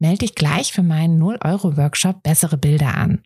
Melde 0.00 0.18
dich 0.18 0.34
gleich 0.34 0.72
für 0.72 0.82
meinen 0.82 1.22
0-Euro-Workshop 1.22 2.22
Bessere 2.22 2.56
Bilder 2.56 2.96
an. 2.96 3.22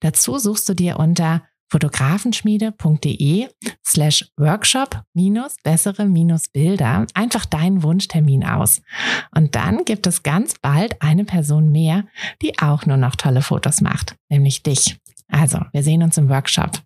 Dazu 0.00 0.38
suchst 0.38 0.68
du 0.68 0.74
dir 0.74 0.98
unter 0.98 1.42
fotografenschmiede.de 1.70 3.48
slash 3.86 4.28
workshop 4.36 5.02
minus 5.14 5.56
bessere 5.62 6.06
minus 6.06 6.48
Bilder 6.48 7.06
einfach 7.14 7.44
deinen 7.44 7.82
Wunschtermin 7.82 8.44
aus. 8.44 8.82
Und 9.34 9.54
dann 9.54 9.84
gibt 9.84 10.06
es 10.06 10.22
ganz 10.22 10.54
bald 10.60 11.00
eine 11.02 11.24
Person 11.24 11.70
mehr, 11.70 12.04
die 12.42 12.58
auch 12.58 12.86
nur 12.86 12.96
noch 12.96 13.16
tolle 13.16 13.42
Fotos 13.42 13.80
macht, 13.80 14.16
nämlich 14.28 14.62
dich. 14.62 14.98
Also, 15.28 15.60
wir 15.72 15.82
sehen 15.82 16.02
uns 16.02 16.16
im 16.16 16.28
Workshop. 16.28 16.80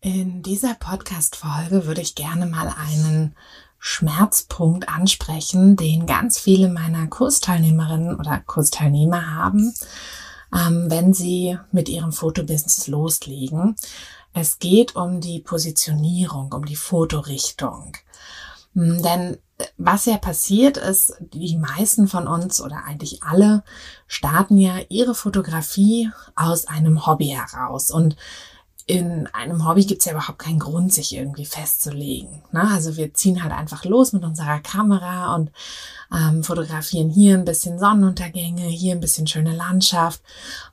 In 0.00 0.42
dieser 0.42 0.74
Podcast-Folge 0.74 1.86
würde 1.86 2.00
ich 2.00 2.14
gerne 2.14 2.46
mal 2.46 2.72
einen 2.78 3.34
Schmerzpunkt 3.78 4.88
ansprechen, 4.88 5.76
den 5.76 6.06
ganz 6.06 6.38
viele 6.38 6.68
meiner 6.68 7.06
Kursteilnehmerinnen 7.06 8.16
oder 8.16 8.40
Kursteilnehmer 8.46 9.34
haben, 9.34 9.74
ähm, 10.54 10.86
wenn 10.88 11.14
sie 11.14 11.58
mit 11.72 11.88
ihrem 11.88 12.12
Fotobusiness 12.12 12.88
loslegen. 12.88 13.76
Es 14.32 14.58
geht 14.58 14.96
um 14.96 15.20
die 15.20 15.40
Positionierung, 15.40 16.52
um 16.52 16.64
die 16.66 16.76
Fotorichtung. 16.76 17.92
Hm, 18.74 19.02
denn 19.02 19.38
was 19.78 20.04
ja 20.04 20.18
passiert 20.18 20.76
ist, 20.76 21.14
die 21.20 21.56
meisten 21.56 22.08
von 22.08 22.28
uns 22.28 22.60
oder 22.60 22.84
eigentlich 22.84 23.22
alle 23.22 23.64
starten 24.06 24.58
ja 24.58 24.74
ihre 24.90 25.14
Fotografie 25.14 26.10
aus 26.34 26.66
einem 26.66 27.06
Hobby 27.06 27.28
heraus. 27.28 27.90
Und 27.90 28.16
in 28.88 29.26
einem 29.32 29.66
Hobby 29.66 29.84
gibt 29.84 30.00
es 30.00 30.06
ja 30.06 30.12
überhaupt 30.12 30.38
keinen 30.38 30.60
Grund, 30.60 30.94
sich 30.94 31.12
irgendwie 31.12 31.44
festzulegen. 31.44 32.42
Ne? 32.52 32.70
Also 32.70 32.96
wir 32.96 33.12
ziehen 33.14 33.42
halt 33.42 33.52
einfach 33.52 33.84
los 33.84 34.12
mit 34.12 34.22
unserer 34.22 34.60
Kamera 34.60 35.34
und 35.34 35.50
ähm, 36.14 36.44
fotografieren 36.44 37.10
hier 37.10 37.36
ein 37.36 37.44
bisschen 37.44 37.80
Sonnenuntergänge, 37.80 38.62
hier 38.62 38.94
ein 38.94 39.00
bisschen 39.00 39.26
schöne 39.26 39.56
Landschaft, 39.56 40.22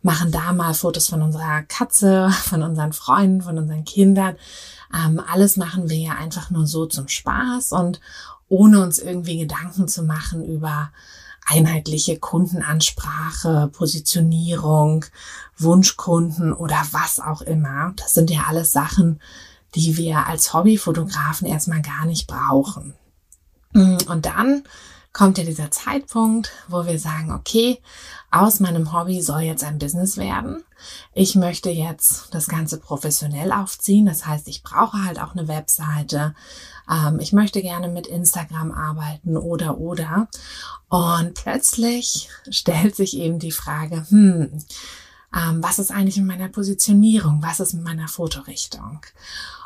machen 0.04 0.32
da 0.32 0.54
mal 0.54 0.76
Fotos 0.76 1.08
von 1.08 1.24
unserer 1.24 1.64
Katze, 1.64 2.30
von 2.44 2.62
unseren 2.62 2.94
Freunden, 2.94 3.42
von 3.42 3.58
unseren 3.58 3.84
Kindern. 3.84 4.36
Ähm, 4.94 5.20
alles 5.32 5.58
machen 5.58 5.90
wir 5.90 5.98
ja 5.98 6.12
einfach 6.12 6.52
nur 6.52 6.68
so 6.68 6.86
zum 6.86 7.08
Spaß 7.08 7.72
und 7.72 8.00
ohne 8.48 8.84
uns 8.84 9.00
irgendwie 9.00 9.40
Gedanken 9.40 9.88
zu 9.88 10.04
machen 10.04 10.46
über 10.46 10.92
einheitliche 11.46 12.18
Kundenansprache, 12.20 13.70
Positionierung, 13.72 15.06
Wunschkunden 15.58 16.54
oder 16.54 16.82
was 16.92 17.20
auch 17.20 17.42
immer. 17.42 17.94
Das 17.98 18.14
sind 18.14 18.30
ja 18.30 18.46
alles 18.48 18.72
Sachen, 18.72 19.22
die 19.76 19.98
wir 19.98 20.28
als 20.28 20.54
Hobbyfotografen 20.54 21.48
erstmal 21.48 21.82
gar 21.82 22.06
nicht 22.06 22.28
brauchen. 22.28 22.94
Und 23.74 24.26
dann 24.26 24.64
kommt 25.14 25.38
ja 25.38 25.44
dieser 25.44 25.70
Zeitpunkt, 25.70 26.52
wo 26.68 26.86
wir 26.86 26.98
sagen, 26.98 27.32
okay, 27.32 27.80
aus 28.32 28.60
meinem 28.60 28.92
Hobby 28.92 29.22
soll 29.22 29.42
jetzt 29.42 29.64
ein 29.64 29.78
Business 29.78 30.18
werden. 30.18 30.64
Ich 31.14 31.36
möchte 31.36 31.70
jetzt 31.70 32.34
das 32.34 32.48
Ganze 32.48 32.80
professionell 32.80 33.52
aufziehen. 33.52 34.08
Das 34.08 34.26
heißt, 34.26 34.48
ich 34.48 34.64
brauche 34.64 35.06
halt 35.06 35.22
auch 35.22 35.34
eine 35.34 35.48
Webseite. 35.48 36.34
Ähm, 36.92 37.20
ich 37.20 37.32
möchte 37.32 37.62
gerne 37.62 37.90
mit 37.90 38.08
Instagram 38.08 38.72
arbeiten 38.72 39.38
oder 39.38 39.78
oder. 39.78 40.28
Und 40.90 41.36
plötzlich 41.36 42.30
stellt 42.50 42.96
sich 42.96 43.16
eben 43.16 43.38
die 43.38 43.52
Frage, 43.52 44.06
hm, 44.10 44.52
ähm, 45.36 45.64
was 45.64 45.78
ist 45.78 45.92
eigentlich 45.92 46.18
mit 46.18 46.26
meiner 46.26 46.50
Positionierung? 46.50 47.42
Was 47.44 47.60
ist 47.60 47.74
mit 47.74 47.84
meiner 47.84 48.08
Fotorichtung? 48.08 49.02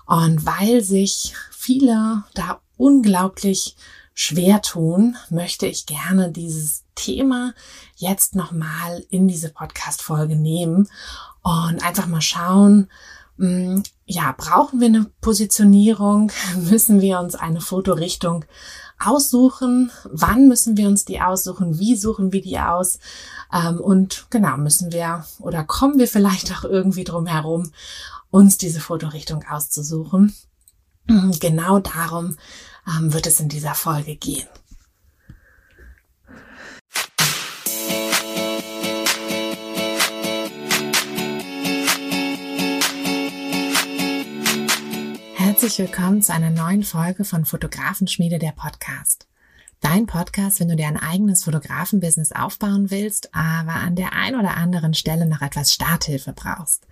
Und 0.06 0.46
weil 0.46 0.84
sich 0.84 1.34
viele 1.52 2.24
da 2.34 2.60
unglaublich 2.78 3.76
schwer 4.20 4.64
tun, 4.64 5.16
möchte 5.30 5.68
ich 5.68 5.86
gerne 5.86 6.32
dieses 6.32 6.86
Thema 6.96 7.54
jetzt 7.98 8.34
nochmal 8.34 9.06
in 9.12 9.28
diese 9.28 9.50
Podcast-Folge 9.50 10.36
nehmen 10.36 10.90
und 11.44 11.86
einfach 11.86 12.08
mal 12.08 12.22
schauen, 12.22 12.90
hm, 13.38 13.84
ja, 14.08 14.34
brauchen 14.36 14.80
wir 14.80 14.88
eine 14.88 15.06
Positionierung? 15.22 16.32
Müssen 16.56 17.00
wir 17.00 17.20
uns 17.20 17.36
eine 17.36 17.62
Fotorichtung 17.62 18.44
aussuchen? 18.98 19.92
Wann 20.06 20.48
müssen 20.48 20.76
wir 20.78 20.88
uns 20.88 21.06
die 21.06 21.22
aussuchen? 21.22 21.78
Wie 21.78 21.96
suchen 21.96 22.34
wir 22.34 22.42
die 22.42 22.58
aus? 22.58 22.98
Ähm, 23.54 23.80
und 23.80 24.26
genau, 24.32 24.58
müssen 24.58 24.92
wir 24.92 25.28
oder 25.38 25.64
kommen 25.64 26.00
wir 26.00 26.08
vielleicht 26.08 26.52
auch 26.52 26.64
irgendwie 26.64 27.04
drum 27.04 27.28
herum, 27.28 27.72
uns 28.32 28.58
diese 28.58 28.80
Fotorichtung 28.80 29.44
auszusuchen? 29.48 30.34
Genau 31.40 31.78
darum 31.80 32.36
ähm, 32.88 33.14
wird 33.14 33.28
es 33.28 33.40
in 33.40 33.50
dieser 33.50 33.76
Folge 33.76 34.16
gehen. 34.16 34.48
Herzlich 45.36 45.80
willkommen 45.80 46.22
zu 46.22 46.34
einer 46.34 46.52
neuen 46.52 46.84
Folge 46.84 47.24
von 47.24 47.44
Fotografenschmiede 47.44 48.38
der 48.38 48.52
Podcast. 48.52 49.28
Dein 49.82 50.06
Podcast, 50.06 50.60
wenn 50.60 50.70
du 50.70 50.76
dir 50.76 50.88
ein 50.88 50.98
eigenes 50.98 51.44
Fotografenbusiness 51.44 52.32
aufbauen 52.32 52.90
willst, 52.90 53.34
aber 53.34 53.74
an 53.74 53.96
der 53.96 54.14
ein 54.14 54.36
oder 54.36 54.58
anderen 54.58 54.94
Stelle 54.94 55.26
noch 55.28 55.42
etwas 55.42 55.74
Starthilfe 55.74 56.34
brauchst. 56.34 56.88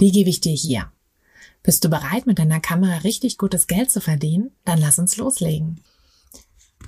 Die 0.00 0.12
gebe 0.12 0.30
ich 0.30 0.40
dir 0.40 0.54
hier. 0.54 0.90
Bist 1.66 1.82
du 1.82 1.88
bereit, 1.88 2.26
mit 2.26 2.38
deiner 2.38 2.60
Kamera 2.60 2.98
richtig 2.98 3.38
gutes 3.38 3.66
Geld 3.66 3.90
zu 3.90 4.00
verdienen? 4.00 4.52
Dann 4.64 4.78
lass 4.78 5.00
uns 5.00 5.16
loslegen. 5.16 5.80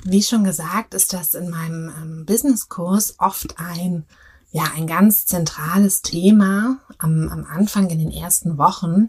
Wie 0.05 0.22
schon 0.22 0.44
gesagt, 0.44 0.94
ist 0.94 1.12
das 1.12 1.34
in 1.34 1.50
meinem 1.50 1.93
ähm, 2.00 2.27
Businesskurs 2.27 3.16
oft 3.19 3.59
ein, 3.59 4.06
ja, 4.53 4.62
ein 4.77 4.87
ganz 4.87 5.27
zentrales 5.27 6.03
Thema 6.03 6.78
am, 6.99 7.28
am 7.28 7.44
Anfang 7.44 7.91
in 7.91 7.99
den 7.99 8.12
ersten 8.12 8.56
Wochen 8.56 9.09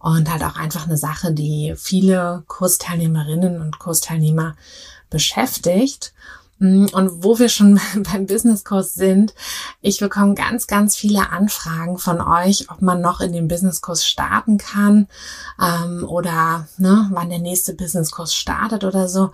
und 0.00 0.28
halt 0.32 0.42
auch 0.42 0.56
einfach 0.56 0.86
eine 0.86 0.98
Sache, 0.98 1.32
die 1.32 1.74
viele 1.76 2.42
Kursteilnehmerinnen 2.48 3.60
und 3.60 3.78
Kursteilnehmer 3.78 4.56
beschäftigt. 5.10 6.12
Mm, 6.58 6.86
und 6.92 7.24
wo 7.24 7.38
wir 7.38 7.48
schon 7.48 7.80
beim 8.12 8.26
Businesskurs 8.26 8.94
sind, 8.94 9.34
ich 9.80 10.00
bekomme 10.00 10.34
ganz, 10.34 10.66
ganz 10.66 10.96
viele 10.96 11.30
Anfragen 11.30 11.98
von 11.98 12.20
euch, 12.20 12.70
ob 12.70 12.82
man 12.82 13.00
noch 13.00 13.20
in 13.20 13.32
den 13.32 13.48
Businesskurs 13.48 14.06
starten 14.06 14.58
kann 14.58 15.08
ähm, 15.60 16.04
oder 16.08 16.68
ne, 16.78 17.08
wann 17.12 17.30
der 17.30 17.40
nächste 17.40 17.74
Businesskurs 17.74 18.34
startet 18.34 18.84
oder 18.84 19.08
so. 19.08 19.32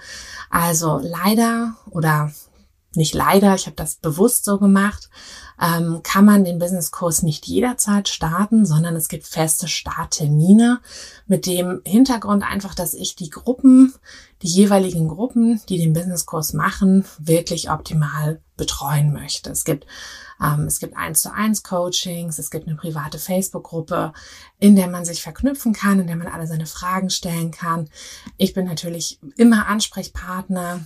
Also 0.51 1.01
leider 1.03 1.75
oder 1.91 2.33
nicht 2.95 3.15
leider, 3.15 3.55
ich 3.55 3.67
habe 3.67 3.77
das 3.77 3.97
bewusst 3.97 4.45
so 4.45 4.59
gemacht, 4.59 5.11
ähm, 5.61 6.01
kann 6.03 6.25
man 6.25 6.45
den 6.45 6.59
Businesskurs 6.59 7.23
nicht 7.23 7.47
jederzeit 7.47 8.09
starten, 8.09 8.65
sondern 8.65 8.97
es 8.97 9.09
gibt 9.09 9.27
feste 9.27 9.69
Starttermine 9.69 10.81
mit 11.27 11.47
dem 11.47 11.83
Hintergrund 11.85 12.43
einfach, 12.43 12.75
dass 12.75 12.95
ich 12.95 13.15
die 13.15 13.31
Gruppen, 13.31 13.93
die 14.43 14.49
jeweiligen 14.49 15.09
Gruppen, 15.09 15.61
die 15.69 15.79
den 15.79 15.93
Businesskurs 15.93 16.55
machen, 16.55 17.05
wirklich 17.19 17.71
optimal 17.71 18.41
betreuen 18.57 19.13
möchte. 19.13 19.51
Es 19.51 19.65
gibt 19.65 19.87
ähm, 20.43 20.65
es 20.67 20.81
gibt 20.81 20.97
eins 20.97 21.21
zu 21.21 21.35
eins 21.35 21.63
Coachings, 21.63 22.39
es 22.39 22.51
gibt 22.51 22.67
eine 22.67 22.77
private 22.77 23.19
Facebook-Gruppe, 23.19 24.13
in 24.59 24.75
der 24.75 24.89
man 24.89 25.05
sich 25.05 25.23
verknüpfen 25.23 25.75
kann, 25.75 26.01
in 26.01 26.07
der 26.07 26.17
man 26.17 26.29
alle 26.29 26.47
seine 26.47 26.67
Fragen 26.67 27.11
stellen 27.11 27.51
kann. 27.51 27.91
Ich 28.39 28.55
bin 28.55 28.65
natürlich 28.65 29.19
immer 29.37 29.67
Ansprechpartner 29.67 30.81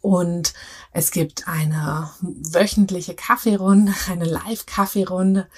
und 0.00 0.54
es 0.92 1.10
gibt 1.10 1.46
eine 1.46 2.10
wöchentliche 2.20 3.14
Kaffeerunde, 3.14 3.92
eine 4.10 4.24
Live-Kaffeerunde, 4.24 5.48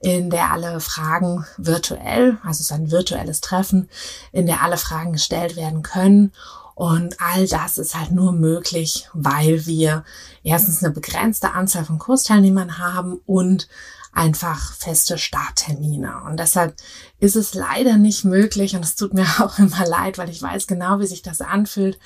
in 0.00 0.30
der 0.30 0.50
alle 0.52 0.80
Fragen 0.80 1.44
virtuell, 1.56 2.38
also 2.42 2.58
es 2.58 2.60
ist 2.60 2.72
ein 2.72 2.90
virtuelles 2.90 3.40
Treffen, 3.40 3.88
in 4.32 4.46
der 4.46 4.62
alle 4.62 4.76
Fragen 4.76 5.12
gestellt 5.12 5.56
werden 5.56 5.82
können. 5.82 6.32
Und 6.74 7.20
all 7.20 7.48
das 7.48 7.76
ist 7.76 7.96
halt 7.96 8.12
nur 8.12 8.30
möglich, 8.30 9.08
weil 9.12 9.66
wir 9.66 10.04
erstens 10.44 10.82
eine 10.84 10.94
begrenzte 10.94 11.50
Anzahl 11.50 11.84
von 11.84 11.98
Kursteilnehmern 11.98 12.78
haben 12.78 13.20
und 13.26 13.68
einfach 14.18 14.72
feste 14.74 15.16
Starttermine. 15.16 16.22
Und 16.26 16.40
deshalb 16.40 16.74
ist 17.20 17.36
es 17.36 17.54
leider 17.54 17.96
nicht 17.98 18.24
möglich, 18.24 18.74
und 18.74 18.84
es 18.84 18.96
tut 18.96 19.14
mir 19.14 19.26
auch 19.38 19.58
immer 19.58 19.86
leid, 19.86 20.18
weil 20.18 20.28
ich 20.28 20.42
weiß 20.42 20.66
genau, 20.66 20.98
wie 20.98 21.06
sich 21.06 21.22
das 21.22 21.40
anfühlt, 21.40 21.98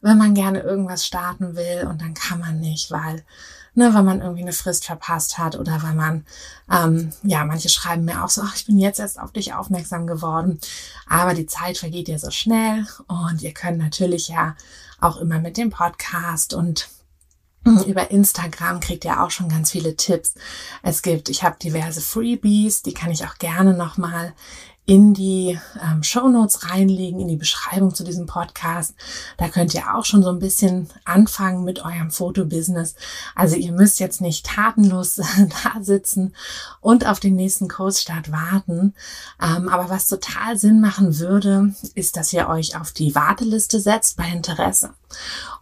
wenn 0.00 0.16
man 0.16 0.34
gerne 0.34 0.60
irgendwas 0.60 1.04
starten 1.04 1.56
will 1.56 1.86
und 1.88 2.00
dann 2.00 2.14
kann 2.14 2.40
man 2.40 2.58
nicht, 2.58 2.90
weil 2.90 3.22
ne, 3.74 3.92
weil 3.92 4.02
man 4.02 4.20
irgendwie 4.22 4.42
eine 4.42 4.52
Frist 4.52 4.86
verpasst 4.86 5.38
hat 5.38 5.56
oder 5.56 5.82
weil 5.82 5.94
man, 5.94 6.24
ähm, 6.72 7.12
ja, 7.22 7.44
manche 7.44 7.68
schreiben 7.68 8.04
mir 8.04 8.24
auch 8.24 8.30
so, 8.30 8.42
ach, 8.42 8.56
ich 8.56 8.66
bin 8.66 8.78
jetzt 8.78 8.98
erst 8.98 9.20
auf 9.20 9.32
dich 9.32 9.54
aufmerksam 9.54 10.06
geworden. 10.06 10.58
Aber 11.06 11.34
die 11.34 11.46
Zeit 11.46 11.78
vergeht 11.78 12.08
ja 12.08 12.18
so 12.18 12.30
schnell 12.30 12.86
und 13.06 13.42
ihr 13.42 13.52
könnt 13.52 13.78
natürlich 13.78 14.28
ja 14.28 14.56
auch 15.00 15.18
immer 15.18 15.38
mit 15.38 15.56
dem 15.56 15.70
Podcast 15.70 16.54
und 16.54 16.88
über 17.86 18.10
Instagram 18.10 18.80
kriegt 18.80 19.04
ihr 19.04 19.22
auch 19.22 19.30
schon 19.30 19.48
ganz 19.48 19.70
viele 19.70 19.96
Tipps. 19.96 20.34
Es 20.82 21.02
gibt, 21.02 21.28
ich 21.28 21.42
habe 21.42 21.56
diverse 21.62 22.00
Freebies, 22.00 22.82
die 22.82 22.94
kann 22.94 23.10
ich 23.10 23.24
auch 23.24 23.36
gerne 23.38 23.74
nochmal 23.74 24.34
in 24.88 25.12
die 25.12 25.58
ähm, 25.82 26.02
Show 26.02 26.28
Notes 26.28 26.70
reinlegen, 26.70 27.20
in 27.20 27.28
die 27.28 27.36
Beschreibung 27.36 27.94
zu 27.94 28.04
diesem 28.04 28.24
Podcast. 28.24 28.94
Da 29.36 29.50
könnt 29.50 29.74
ihr 29.74 29.94
auch 29.94 30.06
schon 30.06 30.22
so 30.22 30.30
ein 30.30 30.38
bisschen 30.38 30.88
anfangen 31.04 31.62
mit 31.62 31.84
eurem 31.84 32.10
Fotobusiness. 32.10 32.94
Also 33.34 33.56
ihr 33.56 33.72
müsst 33.72 34.00
jetzt 34.00 34.22
nicht 34.22 34.46
tatenlos 34.46 35.16
da 35.16 35.82
sitzen 35.82 36.34
und 36.80 37.06
auf 37.06 37.20
den 37.20 37.36
nächsten 37.36 37.68
Kursstart 37.68 38.32
warten. 38.32 38.94
Ähm, 39.42 39.68
aber 39.68 39.90
was 39.90 40.06
total 40.06 40.56
Sinn 40.58 40.80
machen 40.80 41.18
würde, 41.18 41.74
ist, 41.94 42.16
dass 42.16 42.32
ihr 42.32 42.48
euch 42.48 42.80
auf 42.80 42.92
die 42.92 43.14
Warteliste 43.14 43.80
setzt 43.80 44.16
bei 44.16 44.26
Interesse. 44.28 44.94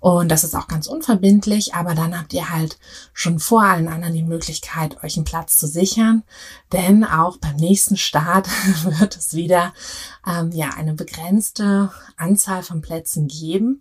Und 0.01 0.29
das 0.29 0.45
ist 0.45 0.55
auch 0.55 0.69
ganz 0.69 0.87
unverbindlich, 0.87 1.75
aber 1.75 1.95
dann 1.95 2.17
habt 2.19 2.33
ihr 2.33 2.51
halt 2.51 2.79
schon 3.13 3.39
vor 3.39 3.63
allen 3.63 3.89
anderen 3.89 4.15
die 4.15 4.23
Möglichkeit, 4.23 5.03
euch 5.03 5.17
einen 5.17 5.25
Platz 5.25 5.57
zu 5.57 5.67
sichern. 5.67 6.23
Denn 6.73 7.05
auch 7.05 7.39
beim 7.39 7.57
nächsten 7.57 7.97
Start 7.97 8.47
wird 8.85 9.16
es 9.17 9.35
wieder 9.35 9.73
ähm, 10.27 10.53
ja 10.53 10.71
eine 10.77 10.95
begrenzte 10.95 11.91
Anzahl 12.17 12.63
von 12.63 12.81
Plätzen 12.81 13.29
geben. 13.29 13.81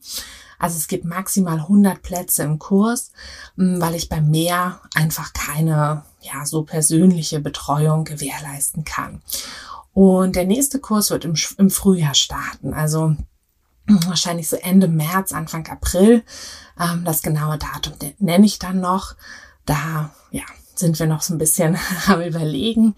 Also 0.57 0.77
es 0.77 0.87
gibt 0.87 1.05
maximal 1.05 1.59
100 1.59 2.01
Plätze 2.01 2.43
im 2.43 2.59
Kurs, 2.59 3.11
weil 3.55 3.93
ich 3.93 4.07
bei 4.07 4.21
mehr 4.21 4.79
einfach 4.93 5.33
keine 5.33 6.03
ja 6.21 6.45
so 6.45 6.63
persönliche 6.63 7.39
Betreuung 7.39 8.05
gewährleisten 8.05 8.83
kann. 8.83 9.21
Und 9.93 10.35
der 10.35 10.45
nächste 10.45 10.79
Kurs 10.79 11.09
wird 11.11 11.25
im, 11.25 11.35
im 11.57 11.69
Frühjahr 11.69 12.15
starten. 12.15 12.73
Also 12.73 13.15
wahrscheinlich 13.87 14.49
so 14.49 14.55
Ende 14.57 14.87
März, 14.87 15.31
Anfang 15.31 15.67
April. 15.67 16.23
Ähm, 16.79 17.03
das 17.05 17.21
genaue 17.21 17.57
Datum 17.57 17.93
nenne 18.19 18.45
ich 18.45 18.59
dann 18.59 18.79
noch. 18.79 19.15
Da 19.65 20.11
ja, 20.31 20.43
sind 20.75 20.99
wir 20.99 21.07
noch 21.07 21.21
so 21.21 21.33
ein 21.33 21.37
bisschen 21.37 21.77
am 22.07 22.21
Überlegen, 22.21 22.95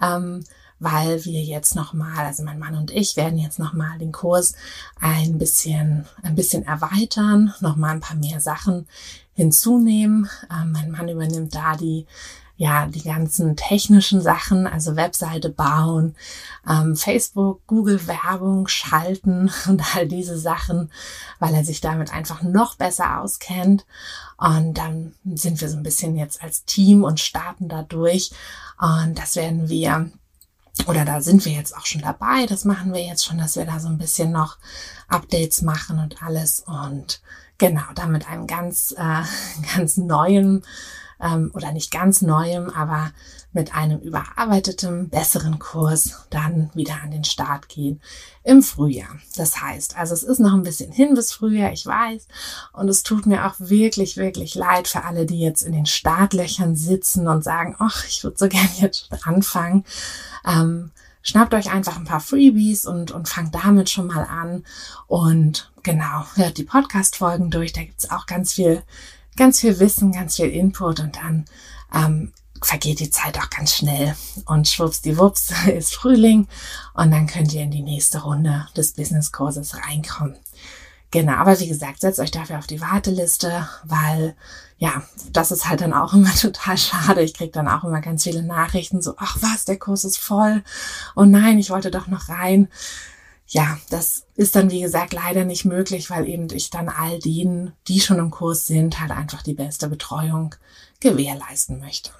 ähm, 0.00 0.44
weil 0.82 1.24
wir 1.24 1.42
jetzt 1.42 1.74
nochmal, 1.74 2.26
also 2.26 2.42
mein 2.42 2.58
Mann 2.58 2.74
und 2.74 2.90
ich 2.90 3.16
werden 3.16 3.38
jetzt 3.38 3.58
nochmal 3.58 3.98
den 3.98 4.12
Kurs 4.12 4.54
ein 5.00 5.38
bisschen, 5.38 6.06
ein 6.22 6.34
bisschen 6.34 6.66
erweitern, 6.66 7.54
nochmal 7.60 7.94
ein 7.94 8.00
paar 8.00 8.16
mehr 8.16 8.40
Sachen 8.40 8.86
hinzunehmen. 9.34 10.28
Ähm, 10.50 10.72
mein 10.72 10.90
Mann 10.90 11.08
übernimmt 11.08 11.54
da 11.54 11.76
die 11.76 12.06
ja, 12.62 12.86
die 12.86 13.02
ganzen 13.02 13.56
technischen 13.56 14.20
Sachen, 14.20 14.68
also 14.68 14.94
Webseite 14.94 15.48
bauen, 15.48 16.14
ähm, 16.68 16.94
Facebook, 16.94 17.66
Google 17.66 18.06
Werbung 18.06 18.68
schalten 18.68 19.50
und 19.68 19.96
all 19.96 20.06
diese 20.06 20.38
Sachen, 20.38 20.92
weil 21.40 21.54
er 21.54 21.64
sich 21.64 21.80
damit 21.80 22.12
einfach 22.12 22.42
noch 22.42 22.76
besser 22.76 23.20
auskennt. 23.20 23.84
Und 24.36 24.74
dann 24.74 25.14
sind 25.34 25.60
wir 25.60 25.68
so 25.68 25.76
ein 25.76 25.82
bisschen 25.82 26.14
jetzt 26.16 26.40
als 26.40 26.64
Team 26.64 27.02
und 27.02 27.18
starten 27.18 27.68
da 27.68 27.82
durch. 27.82 28.30
Und 28.78 29.18
das 29.18 29.34
werden 29.34 29.68
wir 29.68 30.12
oder 30.86 31.04
da 31.04 31.20
sind 31.20 31.44
wir 31.44 31.52
jetzt 31.52 31.76
auch 31.76 31.86
schon 31.86 32.00
dabei. 32.02 32.46
Das 32.46 32.64
machen 32.64 32.92
wir 32.92 33.04
jetzt 33.04 33.24
schon, 33.24 33.38
dass 33.38 33.56
wir 33.56 33.64
da 33.64 33.78
so 33.78 33.88
ein 33.88 33.98
bisschen 33.98 34.32
noch 34.32 34.58
Updates 35.08 35.62
machen 35.62 35.98
und 35.98 36.22
alles. 36.22 36.60
Und 36.60 37.20
genau, 37.58 37.84
damit 37.94 38.28
einem 38.28 38.46
ganz, 38.46 38.94
äh, 38.96 39.22
ganz 39.76 39.96
neuen 39.96 40.64
ähm, 41.22 41.50
oder 41.54 41.72
nicht 41.72 41.90
ganz 41.90 42.20
neuem, 42.20 42.68
aber 42.68 43.12
mit 43.52 43.74
einem 43.74 44.00
überarbeiteten, 44.00 45.08
besseren 45.08 45.58
Kurs 45.58 46.26
dann 46.30 46.70
wieder 46.74 46.96
an 47.02 47.10
den 47.10 47.24
Start 47.24 47.68
gehen 47.68 48.00
im 48.42 48.62
Frühjahr. 48.62 49.18
Das 49.36 49.60
heißt, 49.60 49.96
also 49.96 50.14
es 50.14 50.22
ist 50.22 50.40
noch 50.40 50.54
ein 50.54 50.62
bisschen 50.64 50.90
hin 50.90 51.14
bis 51.14 51.32
Frühjahr, 51.32 51.72
ich 51.72 51.86
weiß, 51.86 52.26
und 52.72 52.88
es 52.88 53.02
tut 53.02 53.26
mir 53.26 53.46
auch 53.46 53.54
wirklich, 53.58 54.16
wirklich 54.16 54.54
leid 54.54 54.88
für 54.88 55.04
alle, 55.04 55.26
die 55.26 55.40
jetzt 55.40 55.62
in 55.62 55.72
den 55.72 55.86
Startlöchern 55.86 56.74
sitzen 56.76 57.28
und 57.28 57.44
sagen, 57.44 57.76
ach, 57.78 58.04
ich 58.06 58.24
würde 58.24 58.38
so 58.38 58.48
gerne 58.48 58.70
jetzt 58.78 59.08
anfangen. 59.24 59.84
Ähm, 60.46 60.90
schnappt 61.22 61.54
euch 61.54 61.70
einfach 61.70 61.96
ein 61.96 62.04
paar 62.04 62.20
Freebies 62.20 62.84
und, 62.84 63.12
und 63.12 63.28
fangt 63.28 63.54
damit 63.54 63.90
schon 63.90 64.08
mal 64.08 64.24
an. 64.24 64.64
Und 65.06 65.70
genau, 65.82 66.24
hört 66.34 66.58
die 66.58 66.64
Podcast-Folgen 66.64 67.50
durch. 67.50 67.72
Da 67.72 67.82
gibt's 67.82 68.10
auch 68.10 68.26
ganz 68.26 68.54
viel 68.54 68.82
ganz 69.36 69.60
viel 69.60 69.78
Wissen, 69.78 70.12
ganz 70.12 70.36
viel 70.36 70.50
Input 70.50 71.00
und 71.00 71.16
dann 71.16 71.44
ähm, 71.94 72.32
vergeht 72.62 73.00
die 73.00 73.10
Zeit 73.10 73.38
auch 73.38 73.50
ganz 73.50 73.74
schnell. 73.74 74.14
Und 74.46 74.68
schwuppsdiwupps 74.68 75.52
ist 75.66 75.94
Frühling 75.94 76.48
und 76.94 77.10
dann 77.10 77.26
könnt 77.26 77.52
ihr 77.52 77.62
in 77.62 77.70
die 77.70 77.82
nächste 77.82 78.22
Runde 78.22 78.66
des 78.76 78.92
Business-Kurses 78.92 79.76
reinkommen. 79.86 80.36
Genau, 81.10 81.34
aber 81.34 81.60
wie 81.60 81.68
gesagt, 81.68 82.00
setzt 82.00 82.20
euch 82.20 82.30
dafür 82.30 82.58
auf 82.58 82.66
die 82.66 82.80
Warteliste, 82.80 83.68
weil 83.84 84.34
ja, 84.78 85.02
das 85.30 85.52
ist 85.52 85.68
halt 85.68 85.82
dann 85.82 85.92
auch 85.92 86.12
immer 86.14 86.34
total 86.34 86.78
schade. 86.78 87.22
Ich 87.22 87.34
krieg 87.34 87.52
dann 87.52 87.68
auch 87.68 87.84
immer 87.84 88.00
ganz 88.00 88.22
viele 88.22 88.42
Nachrichten 88.42 89.02
so, 89.02 89.14
ach 89.18 89.36
was, 89.40 89.64
der 89.64 89.78
Kurs 89.78 90.04
ist 90.04 90.18
voll. 90.18 90.62
Oh 91.14 91.24
nein, 91.24 91.58
ich 91.58 91.70
wollte 91.70 91.90
doch 91.90 92.06
noch 92.06 92.28
rein 92.28 92.68
ja, 93.52 93.78
das 93.90 94.24
ist 94.34 94.56
dann, 94.56 94.70
wie 94.70 94.80
gesagt, 94.80 95.12
leider 95.12 95.44
nicht 95.44 95.66
möglich, 95.66 96.08
weil 96.08 96.26
eben 96.26 96.48
ich 96.54 96.70
dann 96.70 96.88
all 96.88 97.18
denen, 97.18 97.72
die 97.86 98.00
schon 98.00 98.18
im 98.18 98.30
Kurs 98.30 98.64
sind, 98.64 98.98
halt 98.98 99.10
einfach 99.10 99.42
die 99.42 99.52
beste 99.52 99.88
Betreuung 99.88 100.54
gewährleisten 101.00 101.78
möchte. 101.78 102.12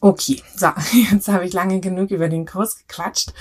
Okay, 0.00 0.42
so, 0.54 0.68
jetzt 1.10 1.28
habe 1.28 1.46
ich 1.46 1.54
lange 1.54 1.80
genug 1.80 2.10
über 2.10 2.28
den 2.28 2.44
Kurs 2.44 2.76
gequatscht. 2.76 3.32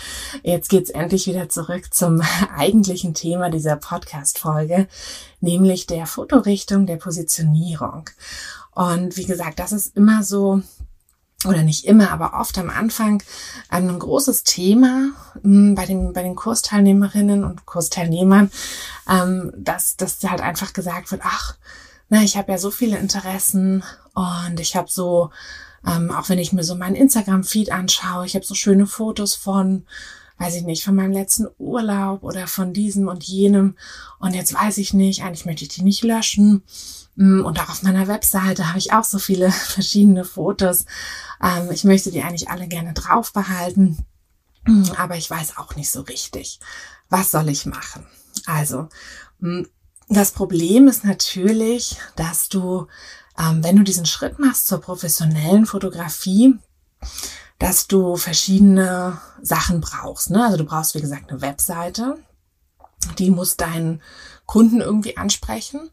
Jetzt 0.42 0.70
geht's 0.70 0.90
endlich 0.90 1.28
wieder 1.28 1.50
zurück 1.50 1.94
zum 1.94 2.22
eigentlichen 2.56 3.14
Thema 3.14 3.50
dieser 3.50 3.76
Podcast-Folge, 3.76 4.88
nämlich 5.42 5.88
der 5.88 6.06
Fotorichtung, 6.06 6.86
der 6.86 6.98
Positionierung. 6.98 8.10
Und 8.72 9.18
wie 9.18 9.26
gesagt, 9.26 9.60
das 9.60 9.74
ist 9.74 9.98
immer 9.98 10.24
so 10.24 10.62
oder 11.46 11.64
nicht 11.64 11.86
immer, 11.86 12.12
aber 12.12 12.40
oft 12.40 12.58
am 12.58 12.70
Anfang 12.70 13.22
ein 13.70 13.98
großes 13.98 14.44
Thema 14.44 15.10
hm, 15.42 15.76
bei 15.76 15.86
den, 15.86 16.14
bei 16.14 16.24
den 16.24 16.36
Kursteilnehmerinnen 16.36 17.44
und 17.44 17.66
Kursteilnehmern, 17.66 18.52
ähm, 19.10 19.52
dass, 19.58 19.98
dass 19.98 20.20
halt 20.24 20.42
einfach 20.42 20.74
gesagt 20.74 21.12
wird, 21.12 21.22
ach, 21.24 21.56
na, 22.10 22.22
ich 22.22 22.38
habe 22.38 22.52
ja 22.52 22.58
so 22.58 22.72
viele 22.72 22.98
Interessen 22.98 23.84
und 24.14 24.60
ich 24.60 24.76
habe 24.76 24.90
so, 24.90 25.32
ähm, 25.88 26.12
auch 26.12 26.30
wenn 26.30 26.40
ich 26.40 26.54
mir 26.54 26.64
so 26.64 26.76
meinen 26.76 26.96
Instagram-Feed 26.96 27.72
anschaue, 27.72 28.26
ich 28.26 28.36
habe 28.36 28.46
so 28.46 28.56
schöne 28.56 28.86
Fotos 28.86 29.36
von, 29.36 29.86
weiß 30.38 30.56
ich 30.56 30.64
nicht, 30.64 30.84
von 30.84 30.96
meinem 30.96 31.14
letzten 31.14 31.48
Urlaub 31.58 32.24
oder 32.24 32.48
von 32.48 32.74
diesem 32.74 33.08
und 33.08 33.24
jenem. 33.24 33.76
Und 34.20 34.36
jetzt 34.36 34.54
weiß 34.54 34.78
ich 34.78 34.94
nicht, 34.94 35.24
eigentlich 35.24 35.46
möchte 35.46 35.64
ich 35.64 35.70
die 35.70 35.84
nicht 35.84 36.04
löschen 36.04 36.64
und 37.18 37.60
auch 37.60 37.70
auf 37.70 37.84
meiner 37.84 38.08
Webseite 38.08 38.68
habe 38.68 38.80
ich 38.80 38.94
auch 38.94 39.04
so 39.04 39.20
viele 39.20 39.52
verschiedene 39.52 40.26
Fotos. 40.26 40.86
Ähm, 41.42 41.70
ich 41.72 41.84
möchte 41.84 42.12
die 42.12 42.22
eigentlich 42.22 42.50
alle 42.50 42.68
gerne 42.68 42.94
drauf 42.94 43.34
behalten, 43.34 44.06
mm, 44.66 44.92
aber 44.98 45.16
ich 45.16 45.30
weiß 45.30 45.58
auch 45.58 45.76
nicht 45.76 45.92
so 45.92 46.02
richtig, 46.02 46.60
was 47.10 47.32
soll 47.32 47.50
ich 47.50 47.66
machen. 47.66 48.06
Also, 48.46 48.90
mm, 49.40 49.64
das 50.10 50.32
Problem 50.32 50.88
ist 50.88 51.04
natürlich, 51.04 51.98
dass 52.16 52.50
du, 52.50 52.88
ähm, 53.40 53.64
wenn 53.64 53.78
du 53.78 53.84
diesen 53.84 54.06
Schritt 54.06 54.38
machst 54.38 54.68
zur 54.68 54.80
professionellen 54.80 55.66
Fotografie, 55.66 56.60
dass 57.60 57.88
du 57.88 58.16
verschiedene 58.16 59.20
Sachen 59.42 59.82
brauchst. 59.82 60.30
Ne? 60.30 60.44
Also 60.44 60.58
du 60.58 60.66
brauchst, 60.66 60.96
wie 60.96 61.02
gesagt, 61.02 61.32
eine 61.32 61.42
Webseite. 61.42 62.18
Die 63.18 63.30
muss 63.30 63.58
deinen 63.58 64.02
Kunden 64.46 64.82
irgendwie 64.82 65.18
ansprechen. 65.18 65.90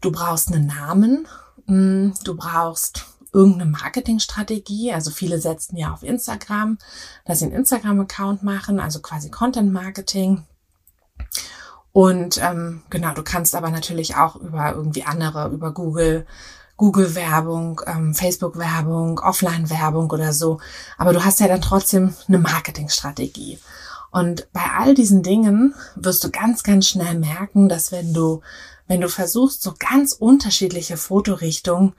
Du 0.00 0.12
brauchst 0.12 0.52
einen 0.52 0.66
Namen, 0.66 1.26
mm, 1.66 2.10
du 2.24 2.36
brauchst 2.36 3.06
irgendeine 3.32 3.70
Marketingstrategie. 3.70 4.92
Also 4.92 5.10
viele 5.10 5.40
setzen 5.40 5.76
ja 5.76 5.92
auf 5.92 6.02
Instagram, 6.02 6.78
dass 7.24 7.40
sie 7.40 7.46
einen 7.46 7.54
Instagram-Account 7.54 8.42
machen, 8.42 8.80
also 8.80 9.00
quasi 9.00 9.30
Content 9.30 9.72
Marketing. 9.72 10.44
Und 11.92 12.38
ähm, 12.42 12.82
genau, 12.90 13.14
du 13.14 13.22
kannst 13.22 13.54
aber 13.54 13.70
natürlich 13.70 14.16
auch 14.16 14.36
über 14.36 14.72
irgendwie 14.74 15.04
andere, 15.04 15.48
über 15.48 15.72
Google, 15.72 16.26
Google-Werbung, 16.76 17.80
ähm, 17.86 18.14
Facebook-Werbung, 18.14 19.18
Offline-Werbung 19.18 20.10
oder 20.10 20.32
so. 20.32 20.60
Aber 20.98 21.12
du 21.12 21.24
hast 21.24 21.40
ja 21.40 21.48
dann 21.48 21.62
trotzdem 21.62 22.14
eine 22.28 22.38
Marketingstrategie. 22.38 23.58
Und 24.16 24.50
bei 24.54 24.64
all 24.78 24.94
diesen 24.94 25.22
Dingen 25.22 25.74
wirst 25.94 26.24
du 26.24 26.30
ganz, 26.30 26.62
ganz 26.62 26.88
schnell 26.88 27.18
merken, 27.18 27.68
dass 27.68 27.92
wenn 27.92 28.14
du 28.14 28.40
wenn 28.86 29.02
du 29.02 29.10
versuchst, 29.10 29.62
so 29.62 29.74
ganz 29.78 30.12
unterschiedliche 30.12 30.96
Fotorichtungen 30.96 31.92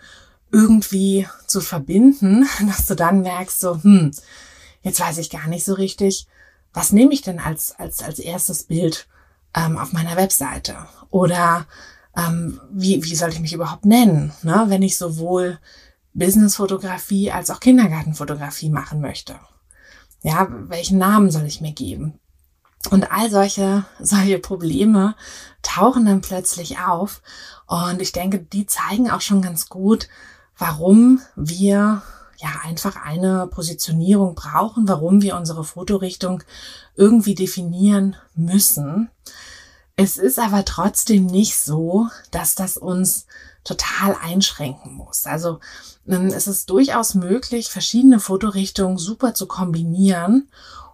irgendwie 0.51 1.27
zu 1.45 1.61
verbinden, 1.61 2.47
dass 2.67 2.87
du 2.87 2.95
dann 2.95 3.21
merkst, 3.21 3.59
so, 3.59 3.83
hm, 3.83 4.11
jetzt 4.81 4.99
weiß 4.99 5.19
ich 5.19 5.29
gar 5.29 5.47
nicht 5.47 5.63
so 5.63 5.73
richtig, 5.73 6.25
was 6.73 6.91
nehme 6.91 7.13
ich 7.13 7.21
denn 7.21 7.39
als, 7.39 7.77
als, 7.77 8.01
als 8.01 8.17
erstes 8.17 8.63
Bild 8.63 9.07
ähm, 9.55 9.77
auf 9.77 9.93
meiner 9.93 10.15
Webseite? 10.15 10.75
Oder 11.11 11.67
ähm, 12.15 12.59
wie, 12.71 13.03
wie 13.03 13.15
soll 13.15 13.29
ich 13.29 13.39
mich 13.39 13.53
überhaupt 13.53 13.85
nennen, 13.85 14.33
ne? 14.41 14.65
wenn 14.69 14.81
ich 14.81 14.97
sowohl 14.97 15.59
Businessfotografie 16.15 17.31
als 17.31 17.51
auch 17.51 17.59
Kindergartenfotografie 17.59 18.69
machen 18.69 19.01
möchte. 19.01 19.35
Ja, 20.27 20.45
welchen 20.67 20.97
Namen 20.97 21.31
soll 21.31 21.45
ich 21.45 21.61
mir 21.61 21.71
geben? 21.71 22.19
Und 22.91 23.13
all 23.13 23.31
solche, 23.31 23.85
solche 23.97 24.39
Probleme 24.39 25.15
tauchen 25.61 26.05
dann 26.05 26.19
plötzlich 26.19 26.79
auf. 26.79 27.21
Und 27.65 28.01
ich 28.01 28.11
denke, 28.11 28.39
die 28.39 28.65
zeigen 28.65 29.09
auch 29.09 29.21
schon 29.21 29.41
ganz 29.41 29.69
gut, 29.69 30.09
warum 30.57 31.21
wir 31.37 32.01
ja 32.39 32.49
einfach 32.65 32.97
eine 32.97 33.47
Positionierung 33.47 34.35
brauchen, 34.35 34.85
warum 34.89 35.21
wir 35.21 35.37
unsere 35.37 35.63
Fotorichtung 35.63 36.43
irgendwie 36.97 37.33
definieren 37.33 38.17
müssen. 38.35 39.09
Es 39.99 40.17
ist 40.17 40.37
aber 40.37 40.63
trotzdem 40.63 41.25
nicht 41.25 41.57
so, 41.57 42.07
dass 42.29 42.53
das 42.53 42.77
uns 42.77 43.25
total 43.63 44.15
einschränken 44.21 44.93
muss. 44.93 45.25
Also 45.25 45.59
ähm, 46.07 46.27
es 46.27 46.47
ist 46.47 46.69
durchaus 46.69 47.15
möglich, 47.15 47.69
verschiedene 47.69 48.19
Fotorichtungen 48.19 48.99
super 48.99 49.33
zu 49.33 49.47
kombinieren 49.47 50.49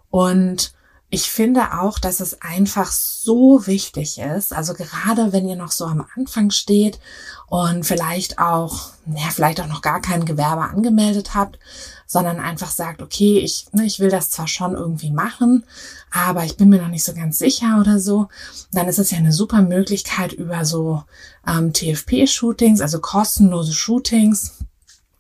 und 0.10 0.74
ich 1.14 1.30
finde 1.30 1.80
auch, 1.80 2.00
dass 2.00 2.20
es 2.22 2.42
einfach 2.42 2.92
so 2.92 3.68
wichtig 3.68 4.18
ist, 4.18 4.52
also 4.52 4.74
gerade 4.74 5.32
wenn 5.32 5.48
ihr 5.48 5.56
noch 5.56 5.72
so 5.72 5.86
am 5.86 6.04
Anfang 6.16 6.50
steht 6.50 7.00
und 7.46 7.86
vielleicht 7.86 8.40
auch, 8.40 8.90
ja, 9.06 9.30
vielleicht 9.30 9.62
auch 9.62 9.68
noch 9.68 9.84
gar 9.84 10.02
kein 10.02 10.26
Gewerbe 10.26 10.64
angemeldet 10.64 11.36
habt, 11.36 11.60
sondern 12.08 12.40
einfach 12.40 12.72
sagt, 12.72 13.04
okay, 13.04 13.38
ich, 13.38 13.68
ne, 13.74 13.86
ich 13.86 14.00
will 14.00 14.10
das 14.10 14.32
zwar 14.32 14.48
schon 14.48 14.74
irgendwie 14.74 15.12
machen, 15.12 15.66
aber 16.10 16.46
ich 16.46 16.58
bin 16.58 16.70
mir 16.70 16.82
noch 16.82 16.88
nicht 16.88 17.04
so 17.04 17.14
ganz 17.14 17.38
sicher 17.38 17.78
oder 17.80 18.00
so, 18.00 18.28
dann 18.72 18.88
ist 18.88 18.98
es 18.98 19.12
ja 19.12 19.20
eine 19.20 19.34
super 19.34 19.62
Möglichkeit 19.62 20.34
über 20.34 20.66
so 20.66 21.04
ähm, 21.46 21.74
TFP-Shootings, 21.74 22.82
also 22.82 23.00
kostenlose 23.00 23.74
Shootings, 23.74 24.54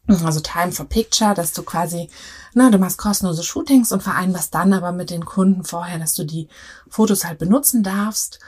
also 0.07 0.39
Time 0.41 0.71
for 0.71 0.85
Picture, 0.85 1.33
dass 1.33 1.53
du 1.53 1.63
quasi, 1.63 2.09
na, 2.53 2.69
du 2.69 2.77
machst 2.77 2.97
kostenlose 2.97 3.43
Shootings 3.43 3.91
und 3.91 4.03
vereinbarst 4.03 4.53
dann 4.53 4.73
aber 4.73 4.91
mit 4.91 5.09
den 5.09 5.25
Kunden 5.25 5.63
vorher, 5.63 5.99
dass 5.99 6.13
du 6.13 6.25
die 6.25 6.49
Fotos 6.89 7.25
halt 7.25 7.39
benutzen 7.39 7.83
darfst. 7.83 8.39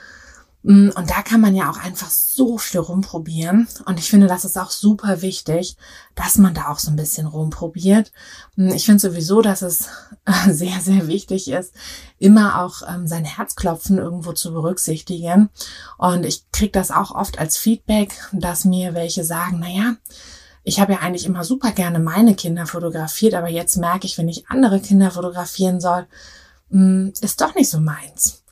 Mm, 0.62 0.90
und 0.96 1.10
da 1.10 1.22
kann 1.22 1.40
man 1.40 1.54
ja 1.54 1.70
auch 1.70 1.78
einfach 1.78 2.10
so 2.10 2.58
viel 2.58 2.80
rumprobieren. 2.80 3.68
Und 3.86 4.00
ich 4.00 4.10
finde, 4.10 4.26
das 4.26 4.44
ist 4.44 4.58
auch 4.58 4.70
super 4.70 5.22
wichtig, 5.22 5.76
dass 6.14 6.38
man 6.38 6.54
da 6.54 6.68
auch 6.68 6.80
so 6.80 6.90
ein 6.90 6.96
bisschen 6.96 7.26
rumprobiert. 7.26 8.12
Mm, 8.56 8.70
ich 8.70 8.84
finde 8.84 9.00
sowieso, 9.00 9.40
dass 9.40 9.62
es 9.62 9.88
sehr, 10.50 10.80
sehr 10.80 11.06
wichtig 11.06 11.48
ist, 11.48 11.72
immer 12.18 12.60
auch 12.60 12.82
ähm, 12.88 13.06
sein 13.06 13.24
Herzklopfen 13.24 13.96
irgendwo 13.96 14.32
zu 14.32 14.52
berücksichtigen. 14.52 15.48
Und 15.98 16.26
ich 16.26 16.50
kriege 16.50 16.72
das 16.72 16.90
auch 16.90 17.12
oft 17.12 17.38
als 17.38 17.56
Feedback, 17.56 18.12
dass 18.32 18.64
mir 18.64 18.92
welche 18.92 19.24
sagen, 19.24 19.58
na 19.60 19.68
ja, 19.68 19.96
ich 20.66 20.80
habe 20.80 20.94
ja 20.94 20.98
eigentlich 20.98 21.26
immer 21.26 21.44
super 21.44 21.70
gerne 21.70 22.00
meine 22.00 22.34
Kinder 22.34 22.66
fotografiert, 22.66 23.34
aber 23.34 23.46
jetzt 23.46 23.76
merke 23.76 24.04
ich, 24.04 24.18
wenn 24.18 24.28
ich 24.28 24.50
andere 24.50 24.80
Kinder 24.80 25.12
fotografieren 25.12 25.80
soll, 25.80 26.08
hm, 26.70 27.12
ist 27.20 27.40
doch 27.40 27.54
nicht 27.54 27.70
so 27.70 27.78
meins. 27.78 28.42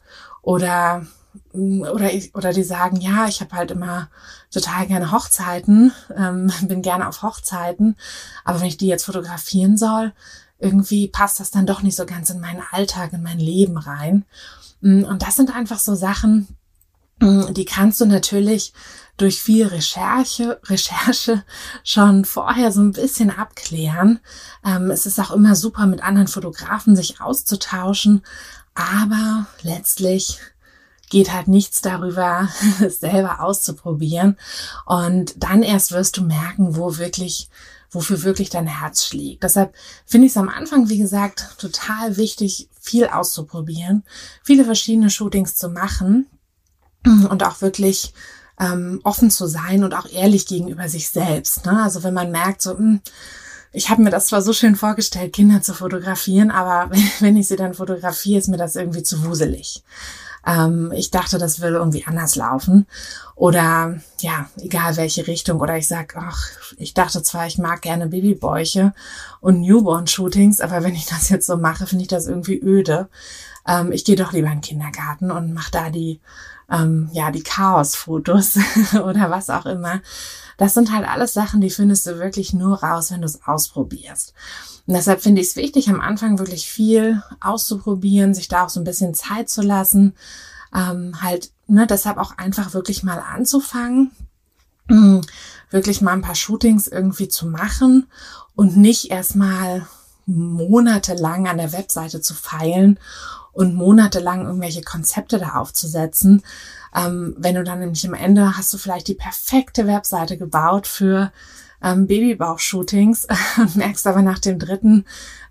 Oder 0.41 1.07
hm, 1.51 1.83
oder 1.83 2.09
oder 2.35 2.53
die 2.53 2.63
sagen, 2.63 3.01
ja, 3.01 3.27
ich 3.27 3.41
habe 3.41 3.57
halt 3.57 3.73
immer 3.73 4.11
total 4.53 4.87
gerne 4.87 5.11
Hochzeiten, 5.11 5.91
ähm, 6.17 6.53
bin 6.63 6.83
gerne 6.83 7.09
auf 7.09 7.23
Hochzeiten, 7.23 7.97
aber 8.45 8.61
wenn 8.61 8.69
ich 8.69 8.77
die 8.77 8.87
jetzt 8.87 9.07
fotografieren 9.07 9.77
soll, 9.77 10.13
irgendwie 10.61 11.09
passt 11.09 11.41
das 11.41 11.51
dann 11.51 11.67
doch 11.67 11.83
nicht 11.83 11.97
so 11.97 12.07
ganz 12.07 12.31
in 12.31 12.39
meinen 12.39 12.63
Alltag, 12.71 13.13
in 13.13 13.25
mein 13.25 13.41
Leben 13.41 13.77
rein. 13.77 14.25
Hm, 14.83 15.03
und 15.03 15.23
das 15.23 15.35
sind 15.35 15.55
einfach 15.55 15.81
so 15.81 15.97
Sachen, 15.97 16.47
die 17.21 17.65
kannst 17.65 18.01
du 18.01 18.07
natürlich 18.07 18.73
durch 19.17 19.41
viel 19.41 19.67
Recherche, 19.67 20.61
Recherche 20.65 21.45
schon 21.85 22.25
vorher 22.25 22.73
so 22.73 22.81
ein 22.81 22.93
bisschen 22.93 23.31
abklären. 23.31 24.21
Ähm, 24.65 24.91
es 24.91 25.07
ist 25.07 25.21
auch 25.21 25.31
immer 25.31 25.55
super, 25.55 25.87
mit 25.87 26.03
anderen 26.03 26.29
Fotografen 26.29 26.97
sich 26.97 27.21
auszutauschen, 27.21 28.23
aber 28.75 29.47
letztlich 29.63 30.41
geht 31.11 31.33
halt 31.33 31.49
nichts 31.49 31.81
darüber, 31.81 32.49
es 32.81 33.01
selber 33.01 33.41
auszuprobieren. 33.41 34.37
Und 34.85 35.35
dann 35.37 35.63
erst 35.63 35.93
wirst 35.93 36.17
du 36.17 36.25
merken, 36.25 36.77
wo 36.77 36.97
wirklich, 36.97 37.49
wofür 37.91 38.23
wirklich 38.23 38.51
dein 38.51 38.67
Herz 38.67 39.05
schlägt. 39.05 39.45
Deshalb 39.45 39.75
finde 40.07 40.27
ich 40.27 40.33
es 40.33 40.37
am 40.37 40.49
Anfang, 40.49 40.89
wie 40.89 40.99
gesagt, 40.99 41.57
total 41.59 42.17
wichtig, 42.17 42.69
viel 42.81 43.07
auszuprobieren, 43.07 44.03
viele 44.43 44.65
verschiedene 44.65 45.09
Shootings 45.09 45.55
zu 45.55 45.69
machen 45.69 46.27
und 47.05 47.45
auch 47.45 47.61
wirklich 47.61 48.13
ähm, 48.61 49.01
offen 49.05 49.31
zu 49.31 49.47
sein 49.47 49.85
und 49.85 49.95
auch 49.95 50.07
ehrlich 50.11 50.47
gegenüber 50.47 50.89
sich 50.89 51.09
selbst. 51.09 51.67
Ne? 51.67 51.83
Also 51.83 52.03
wenn 52.03 52.15
man 52.15 52.31
merkt, 52.31 52.63
so, 52.63 52.75
mh, 52.75 52.79
hm, 52.79 53.01
ich 53.73 53.91
habe 53.91 54.03
mir 54.03 54.11
das 54.11 54.27
zwar 54.27 54.41
so 54.41 54.53
schön 54.53 54.77
vorgestellt, 54.77 55.33
Kinder 55.33 55.61
zu 55.61 55.75
fotografieren, 55.75 56.51
aber 56.51 56.91
wenn 57.21 57.37
ich 57.37 57.49
sie 57.49 57.57
dann 57.57 57.75
fotografiere, 57.75 58.39
ist 58.39 58.49
mir 58.49 58.57
das 58.57 58.77
irgendwie 58.77 59.03
zu 59.03 59.25
wuselig. 59.25 59.83
Ähm, 60.47 60.93
ich 60.95 61.11
dachte, 61.11 61.39
das 61.39 61.61
würde 61.61 61.77
irgendwie 61.77 62.07
anders 62.07 62.37
laufen. 62.37 62.87
Oder 63.35 64.01
ja, 64.21 64.49
egal 64.61 64.97
welche 64.97 65.27
Richtung. 65.27 65.61
Oder 65.61 65.77
ich 65.77 65.89
sag, 65.89 66.17
ach, 66.17 66.51
ich 66.77 66.95
dachte 66.95 67.23
zwar, 67.23 67.47
ich 67.47 67.59
mag 67.59 67.83
gerne 67.83 68.09
Babybäuche 68.09 68.95
und 69.41 69.61
Newborn-Shootings, 69.61 70.61
aber 70.61 70.85
wenn 70.85 70.95
ich 70.95 71.07
das 71.07 71.29
jetzt 71.29 71.47
so 71.47 71.57
mache, 71.57 71.87
finde 71.87 72.03
ich 72.03 72.09
das 72.09 72.27
irgendwie 72.27 72.61
öde. 72.61 73.09
Ähm, 73.67 73.93
ich 73.93 74.05
gehe 74.05 74.17
doch 74.17 74.33
lieber 74.33 74.49
in 74.49 74.55
den 74.55 74.61
Kindergarten 74.61 75.31
und 75.31 75.55
mache 75.55 75.73
da 75.73 75.91
die 75.91 76.21
ähm, 76.71 77.11
ja, 77.13 77.31
die 77.31 77.43
Chaos-Fotos 77.43 78.59
oder 79.05 79.31
was 79.31 79.51
auch 79.51 79.67
immer. 79.67 80.01
Das 80.57 80.75
sind 80.75 80.93
halt 80.93 81.09
alles 81.09 81.35
Sachen, 81.35 81.61
die 81.61 81.71
findest 81.71 82.07
du 82.07 82.19
wirklich 82.19 82.53
nur 82.53 82.83
raus, 82.83 83.11
wenn 83.11 83.21
du 83.21 83.27
es 83.27 83.45
ausprobierst. 83.45 84.35
Und 84.87 84.95
deshalb 84.95 85.23
finde 85.23 85.41
ich 85.41 85.49
es 85.49 85.57
wichtig, 85.57 85.89
am 85.89 86.01
Anfang 86.01 86.39
wirklich 86.39 86.69
viel 86.69 87.23
auszuprobieren, 87.41 88.35
sich 88.35 88.49
da 88.49 88.65
auch 88.65 88.69
so 88.69 88.81
ein 88.81 88.85
bisschen 88.85 89.15
Zeit 89.15 89.49
zu 89.49 89.63
lassen. 89.63 90.15
Ähm, 90.75 91.23
halt, 91.23 91.51
ne, 91.67 91.87
deshalb 91.87 92.19
auch 92.19 92.37
einfach 92.37 92.75
wirklich 92.75 93.03
mal 93.03 93.19
anzufangen, 93.19 94.13
mh, 94.89 95.23
wirklich 95.71 96.01
mal 96.01 96.13
ein 96.13 96.23
paar 96.23 96.35
Shootings 96.35 96.87
irgendwie 96.87 97.29
zu 97.29 97.47
machen 97.47 98.07
und 98.55 98.77
nicht 98.77 99.11
erstmal 99.11 99.87
monatelang 100.27 101.49
an 101.49 101.59
der 101.59 101.73
Webseite 101.73 102.21
zu 102.21 102.35
feilen 102.35 102.99
und 103.55 103.75
monatelang 103.75 104.45
irgendwelche 104.45 104.83
Konzepte 104.83 105.39
da 105.39 105.55
aufzusetzen. 105.55 106.43
Ähm, 106.95 107.35
wenn 107.39 107.55
du 107.55 107.65
dann 107.65 107.81
nämlich 107.81 108.07
am 108.07 108.15
Ende 108.15 108.57
hast 108.57 108.73
du 108.75 108.79
vielleicht 108.79 109.09
die 109.09 109.15
perfekte 109.15 109.87
Webseite 109.87 110.37
gebaut 110.37 110.87
für 110.87 111.33
ähm, 111.83 112.07
Babybauch-Shootings 112.07 113.27
und 113.59 113.77
merkst 113.77 114.07
aber 114.07 114.23
nach 114.23 114.39
dem 114.39 114.59
dritten 114.59 115.05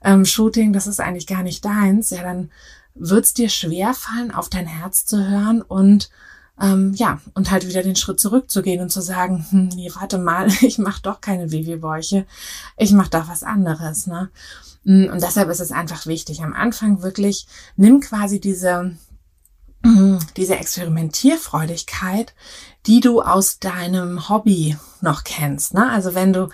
ähm, 0.03 0.25
Shooting, 0.25 0.73
das 0.73 0.87
ist 0.87 0.99
eigentlich 0.99 1.27
gar 1.27 1.43
nicht 1.43 1.63
deins, 1.63 2.09
ja, 2.09 2.23
dann 2.23 2.51
wird's 2.95 3.33
dir 3.33 3.49
schwer 3.49 3.93
fallen, 3.93 4.31
auf 4.31 4.49
dein 4.49 4.67
Herz 4.67 5.05
zu 5.05 5.27
hören 5.27 5.61
und 5.61 6.09
ähm, 6.61 6.93
ja, 6.93 7.19
und 7.33 7.49
halt 7.49 7.67
wieder 7.67 7.81
den 7.81 7.95
Schritt 7.95 8.19
zurückzugehen 8.19 8.81
und 8.81 8.91
zu 8.91 9.01
sagen, 9.01 9.45
hm, 9.49 9.69
nee, 9.69 9.91
warte 9.95 10.17
mal, 10.17 10.47
ich 10.61 10.77
mache 10.77 11.01
doch 11.01 11.21
keine 11.21 11.47
Babybäuche, 11.47 12.25
ich 12.77 12.91
mache 12.91 13.09
doch 13.09 13.27
was 13.27 13.43
anderes. 13.43 14.07
Ne? 14.07 14.29
Mm, 14.83 15.05
und 15.11 15.21
deshalb 15.21 15.49
ist 15.49 15.61
es 15.61 15.71
einfach 15.71 16.05
wichtig, 16.05 16.43
am 16.43 16.53
Anfang 16.53 17.01
wirklich, 17.01 17.47
nimm 17.75 18.01
quasi 18.01 18.39
diese, 18.39 18.95
diese 20.37 20.55
Experimentierfreudigkeit, 20.55 22.33
die 22.85 22.99
du 22.99 23.21
aus 23.21 23.59
deinem 23.59 24.29
Hobby 24.29 24.77
noch 25.01 25.23
kennst. 25.23 25.73
Ne? 25.73 25.89
Also 25.89 26.13
wenn 26.13 26.33
du, 26.33 26.49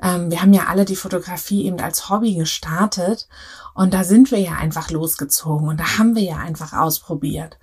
ähm, 0.00 0.30
wir 0.30 0.42
haben 0.42 0.52
ja 0.52 0.66
alle 0.66 0.84
die 0.84 0.96
Fotografie 0.96 1.64
eben 1.64 1.80
als 1.80 2.08
Hobby 2.08 2.34
gestartet 2.34 3.26
und 3.74 3.94
da 3.94 4.04
sind 4.04 4.30
wir 4.30 4.38
ja 4.38 4.52
einfach 4.52 4.90
losgezogen 4.90 5.68
und 5.68 5.80
da 5.80 5.98
haben 5.98 6.14
wir 6.14 6.22
ja 6.22 6.36
einfach 6.36 6.72
ausprobiert 6.72 7.58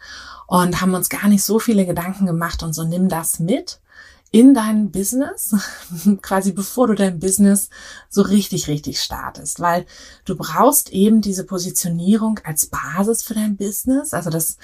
und 0.48 0.82
haben 0.82 0.96
uns 0.96 1.10
gar 1.10 1.27
nicht 1.27 1.44
so 1.44 1.60
viele 1.60 1.86
Gedanken 1.86 2.25
gemacht 2.25 2.63
und 2.63 2.74
so 2.74 2.84
nimm 2.84 3.10
das 3.10 3.39
mit 3.39 3.80
in 4.32 4.54
dein 4.54 4.92
Business, 4.92 5.56
quasi 6.22 6.51
bevor 6.51 6.88
du 6.88 6.96
dein 6.96 7.20
Business 7.20 7.70
so 8.10 8.22
richtig, 8.22 8.68
richtig 8.68 9.01
startest, 9.01 9.60
weil 9.60 9.86
du 10.25 10.36
brauchst 10.36 10.89
eben 10.89 11.22
diese 11.22 11.46
Positionierung 11.46 12.39
als 12.44 12.68
Basis 12.68 13.24
für 13.24 13.36
dein 13.36 13.56
Business. 13.56 14.13
Also 14.13 14.30
das, 14.30 14.58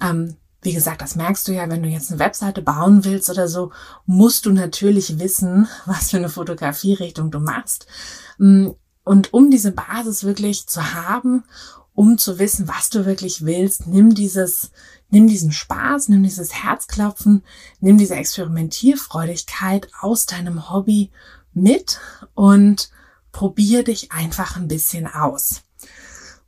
ähm, 0.00 0.36
wie 0.62 0.72
gesagt, 0.72 1.02
das 1.02 1.16
merkst 1.16 1.46
du 1.48 1.52
ja, 1.52 1.68
wenn 1.68 1.82
du 1.82 1.88
jetzt 1.88 2.10
eine 2.10 2.18
Webseite 2.18 2.62
bauen 2.62 3.04
willst 3.04 3.28
oder 3.30 3.48
so, 3.48 3.72
musst 4.06 4.46
du 4.46 4.52
natürlich 4.52 5.18
wissen, 5.18 5.68
was 5.86 6.10
für 6.10 6.16
eine 6.16 6.28
Fotografierichtung 6.28 7.30
du 7.30 7.40
machst. 7.40 7.86
Mm, 8.38 8.68
und 9.04 9.32
um 9.32 9.50
diese 9.50 9.72
Basis 9.72 10.24
wirklich 10.24 10.66
zu 10.66 10.94
haben, 10.94 11.44
um 11.94 12.18
zu 12.18 12.38
wissen, 12.38 12.68
was 12.68 12.90
du 12.90 13.04
wirklich 13.06 13.44
willst, 13.44 13.86
nimm 13.86 14.14
dieses, 14.14 14.70
Nimm 15.10 15.26
diesen 15.26 15.50
Spaß, 15.50 16.08
nimm 16.08 16.22
dieses 16.22 16.54
Herzklopfen, 16.54 17.42
nimm 17.80 17.98
diese 17.98 18.14
Experimentierfreudigkeit 18.14 19.88
aus 20.00 20.26
deinem 20.26 20.70
Hobby 20.70 21.10
mit 21.52 21.98
und 22.34 22.90
probier 23.32 23.82
dich 23.82 24.12
einfach 24.12 24.56
ein 24.56 24.68
bisschen 24.68 25.08
aus. 25.08 25.62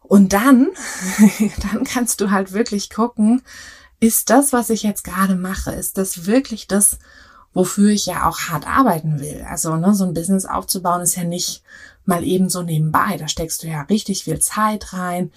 Und 0.01 0.33
dann, 0.33 0.69
dann 1.73 1.85
kannst 1.85 2.21
du 2.21 2.31
halt 2.31 2.53
wirklich 2.53 2.89
gucken, 2.89 3.43
ist 3.99 4.31
das, 4.31 4.53
was 4.53 4.71
ich 4.71 4.85
jetzt 4.85 5.03
gerade 5.03 5.35
mache, 5.35 5.73
ist 5.73 5.99
das 5.99 6.27
wirklich 6.27 6.69
das, 6.69 6.99
wofür 7.53 7.91
ich 7.91 8.07
ja 8.07 8.29
auch 8.29 8.39
hart 8.43 8.67
arbeiten 8.67 9.19
will? 9.19 9.45
Also 9.49 9.77
ne, 9.77 9.93
so 9.95 10.05
ein 10.05 10.15
Business 10.15 10.45
aufzubauen 10.45 11.03
ist 11.03 11.17
ja 11.17 11.25
nicht 11.25 11.63
mal 12.05 12.25
eben 12.25 12.49
so 12.49 12.63
nebenbei. 12.63 13.17
Da 13.19 13.29
steckst 13.29 13.63
du 13.63 13.69
ja 13.69 13.83
richtig 13.83 14.25
viel 14.25 14.41
Zeit 14.41 14.93
rein, 14.93 15.31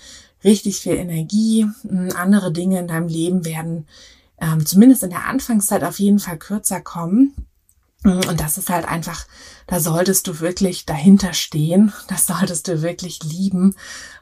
richtig 0.44 0.80
viel 0.80 0.96
Energie. 0.96 1.68
Hm, 1.88 2.10
andere 2.16 2.52
Dinge 2.52 2.80
in 2.80 2.88
deinem 2.88 3.08
Leben 3.08 3.46
werden 3.46 3.88
ähm, 4.40 4.66
zumindest 4.66 5.04
in 5.04 5.10
der 5.10 5.26
Anfangszeit 5.26 5.84
auf 5.84 6.00
jeden 6.00 6.20
Fall 6.20 6.38
kürzer 6.38 6.82
kommen. 6.82 7.34
Hm, 8.04 8.22
und 8.28 8.40
das 8.40 8.58
ist 8.58 8.70
halt 8.70 8.86
einfach, 8.88 9.26
da 9.68 9.80
solltest 9.80 10.28
du 10.28 10.40
wirklich 10.40 10.86
dahinter 10.86 11.34
stehen, 11.34 11.94
das 12.08 12.28
solltest 12.28 12.68
du 12.68 12.82
wirklich 12.82 13.24
lieben, 13.24 13.76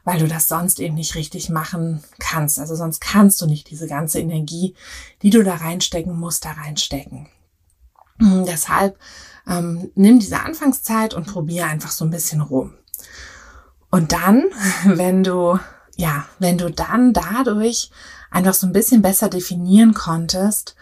weil 0.04 0.18
du 0.18 0.28
das 0.28 0.48
sonst 0.48 0.80
eben 0.80 0.94
nicht 0.94 1.14
richtig 1.14 1.50
machen 1.50 2.02
kannst. 2.18 2.58
Also 2.58 2.74
sonst 2.74 3.00
kannst 3.00 3.40
du 3.40 3.46
nicht 3.46 3.70
diese 3.70 3.86
ganze 3.86 4.20
Energie, 4.20 4.74
die 5.22 5.30
du 5.30 5.42
da 5.42 5.56
reinstecken 5.56 6.16
musst, 6.16 6.44
da 6.44 6.52
reinstecken. 6.52 7.28
Hm, 8.18 8.44
deshalb 8.46 8.98
ähm, 9.48 9.90
nimm 9.94 10.18
diese 10.18 10.40
Anfangszeit 10.40 11.14
und 11.14 11.26
probier 11.26 11.66
einfach 11.66 11.90
so 11.90 12.04
ein 12.04 12.10
bisschen 12.10 12.40
rum. 12.40 12.74
Und 13.90 14.12
dann, 14.12 14.44
wenn 14.84 15.22
du, 15.22 15.58
ja, 15.96 16.26
wenn 16.38 16.58
du 16.58 16.70
dann 16.70 17.12
dadurch 17.12 17.90
einfach 18.30 18.54
so 18.54 18.66
ein 18.66 18.72
bisschen 18.72 19.02
besser 19.02 19.28
definieren 19.28 19.94
konntest, 19.94 20.74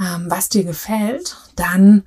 ähm, 0.00 0.26
was 0.28 0.48
dir 0.48 0.64
gefällt, 0.64 1.36
dann 1.56 2.04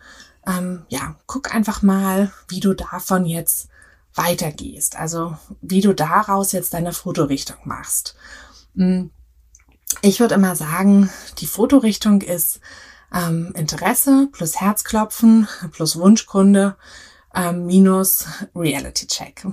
ähm, 0.48 0.86
ja, 0.90 1.16
guck 1.28 1.54
einfach 1.54 1.82
mal, 1.82 2.32
wie 2.48 2.60
du 2.60 2.74
davon 2.74 3.26
jetzt 3.26 3.70
weitergehst. 4.16 4.98
Also 4.98 5.38
wie 5.62 5.82
du 5.82 5.94
daraus 5.94 6.52
jetzt 6.52 6.74
deine 6.74 6.94
Fotorichtung 6.94 7.58
machst. 7.66 8.16
Hm, 8.76 9.12
ich 10.02 10.20
würde 10.20 10.36
immer 10.36 10.56
sagen, 10.56 11.10
die 11.40 11.48
Fotorichtung 11.48 12.22
ist 12.22 12.60
ähm, 13.14 13.54
Interesse 13.56 14.30
plus 14.32 14.60
Herzklopfen 14.60 15.48
plus 15.72 15.98
Wunschkunde 15.98 16.78
ähm, 17.36 17.66
minus 17.66 18.26
Reality 18.56 19.08
Check. 19.08 19.46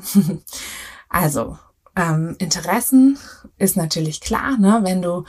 also 1.08 1.58
ähm, 1.96 2.36
Interessen 2.38 3.18
ist 3.56 3.76
natürlich 3.76 4.20
klar, 4.20 4.58
ne? 4.58 4.80
Wenn 4.82 5.02
du 5.02 5.24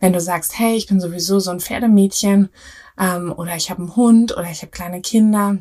wenn 0.00 0.12
du 0.12 0.20
sagst, 0.20 0.58
hey, 0.58 0.76
ich 0.76 0.86
bin 0.86 1.00
sowieso 1.00 1.38
so 1.40 1.50
ein 1.50 1.60
Pferdemädchen 1.60 2.50
ähm, 2.98 3.32
oder 3.34 3.56
ich 3.56 3.70
habe 3.70 3.80
einen 3.80 3.96
Hund 3.96 4.32
oder 4.36 4.50
ich 4.50 4.60
habe 4.62 4.70
kleine 4.70 5.00
Kinder, 5.00 5.58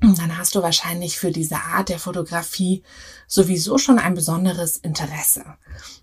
dann 0.00 0.38
hast 0.38 0.54
du 0.54 0.62
wahrscheinlich 0.62 1.18
für 1.18 1.32
diese 1.32 1.56
Art 1.56 1.88
der 1.88 1.98
Fotografie 1.98 2.84
sowieso 3.26 3.78
schon 3.78 3.98
ein 3.98 4.14
besonderes 4.14 4.76
Interesse. 4.76 5.44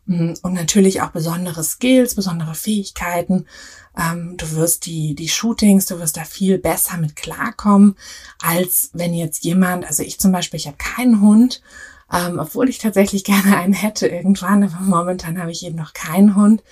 Mhm. 0.05 0.37
Und 0.41 0.53
natürlich 0.53 1.01
auch 1.01 1.11
besondere 1.11 1.63
Skills, 1.63 2.13
besondere 2.13 2.55
Fähigkeiten. 2.55 3.47
Ähm, 3.97 4.35
du 4.37 4.51
wirst 4.51 4.85
die, 4.85 5.15
die 5.15 5.29
Shootings, 5.29 5.85
du 5.85 5.99
wirst 5.99 6.17
da 6.17 6.23
viel 6.23 6.57
besser 6.57 6.97
mit 6.97 7.15
klarkommen, 7.15 7.95
als 8.41 8.89
wenn 8.93 9.13
jetzt 9.13 9.43
jemand, 9.43 9.85
also 9.85 10.03
ich 10.03 10.19
zum 10.19 10.31
Beispiel, 10.31 10.59
ich 10.59 10.67
habe 10.67 10.77
keinen 10.77 11.21
Hund, 11.21 11.61
ähm, 12.11 12.39
obwohl 12.39 12.69
ich 12.69 12.77
tatsächlich 12.77 13.23
gerne 13.25 13.57
einen 13.57 13.73
hätte 13.73 14.07
irgendwann, 14.07 14.63
aber 14.63 14.79
momentan 14.81 15.39
habe 15.39 15.51
ich 15.51 15.65
eben 15.65 15.77
noch 15.77 15.93
keinen 15.93 16.35
Hund. 16.35 16.63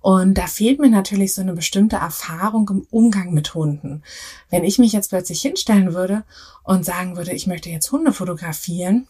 Und 0.00 0.34
da 0.34 0.46
fehlt 0.46 0.78
mir 0.78 0.90
natürlich 0.90 1.34
so 1.34 1.40
eine 1.40 1.54
bestimmte 1.54 1.96
Erfahrung 1.96 2.68
im 2.70 2.86
Umgang 2.90 3.32
mit 3.32 3.54
Hunden. 3.54 4.02
Wenn 4.50 4.62
ich 4.62 4.78
mich 4.78 4.92
jetzt 4.92 5.08
plötzlich 5.08 5.40
hinstellen 5.40 5.94
würde 5.94 6.24
und 6.62 6.84
sagen 6.84 7.16
würde, 7.16 7.32
ich 7.32 7.46
möchte 7.46 7.70
jetzt 7.70 7.90
Hunde 7.90 8.12
fotografieren, 8.12 9.08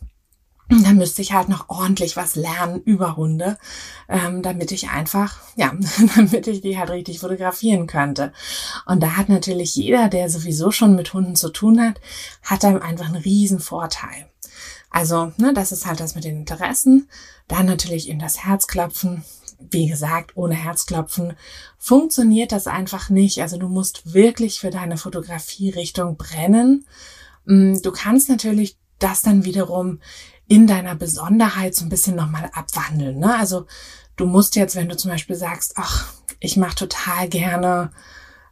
dann 0.69 0.97
müsste 0.97 1.23
ich 1.23 1.33
halt 1.33 1.49
noch 1.49 1.69
ordentlich 1.69 2.17
was 2.17 2.35
lernen 2.35 2.81
über 2.83 3.17
Hunde, 3.17 3.57
ähm, 4.09 4.43
damit 4.43 4.73
ich 4.73 4.91
einfach, 4.91 5.39
ja, 5.55 5.73
damit 6.17 6.47
ich 6.49 6.61
die 6.61 6.79
halt 6.79 6.91
richtig 6.91 7.21
fotografieren 7.21 7.87
könnte. 7.87 8.33
Und 8.85 9.03
da 9.03 9.17
hat 9.17 9.29
natürlich 9.29 9.77
jeder, 9.77 10.09
der 10.09 10.29
sowieso 10.29 10.73
schon 10.73 10.97
mit 10.97 11.13
Hunden 11.13 11.37
zu 11.37 11.51
tun 11.51 11.81
hat, 11.81 12.01
hat 12.43 12.65
dann 12.65 12.83
einfach 12.83 13.07
einen 13.07 13.17
riesen 13.17 13.61
Vorteil. 13.61 14.29
Also, 14.91 15.33
ne, 15.37 15.53
das 15.55 15.73
ist 15.73 15.87
halt 15.87 16.01
das 16.01 16.15
mit 16.15 16.25
den 16.25 16.39
Interessen. 16.39 17.09
Dann 17.49 17.67
natürlich 17.67 18.09
in 18.09 18.19
das 18.19 18.45
Herzklopfen. 18.45 19.25
Wie 19.59 19.87
gesagt, 19.89 20.37
ohne 20.37 20.55
Herzklopfen 20.55 21.35
funktioniert 21.79 22.53
das 22.53 22.67
einfach 22.67 23.09
nicht. 23.09 23.41
Also 23.41 23.57
du 23.57 23.69
musst 23.69 24.13
wirklich 24.13 24.61
für 24.61 24.71
deine 24.71 24.99
Fotografierichtung 24.99 26.17
brennen. 26.17 26.87
Mm, 27.47 27.75
du 27.83 27.91
kannst 27.91 28.29
natürlich 28.29 28.77
das 28.99 29.23
dann 29.23 29.45
wiederum 29.45 30.01
in 30.49 30.67
deiner 30.67 30.95
Besonderheit 30.95 31.75
so 31.75 31.85
ein 31.85 31.89
bisschen 31.89 32.17
nochmal 32.17 32.51
abwandeln. 32.53 33.19
Ne? 33.19 33.37
Also 33.37 33.67
du 34.17 34.27
musst 34.27 34.57
jetzt, 34.57 34.77
wenn 34.77 34.89
du 34.89 34.97
zum 34.97 35.11
Beispiel 35.11 35.37
sagst, 35.37 35.75
ach, 35.77 36.13
ich 36.41 36.57
mache 36.57 36.77
total 36.77 37.29
gerne 37.29 37.93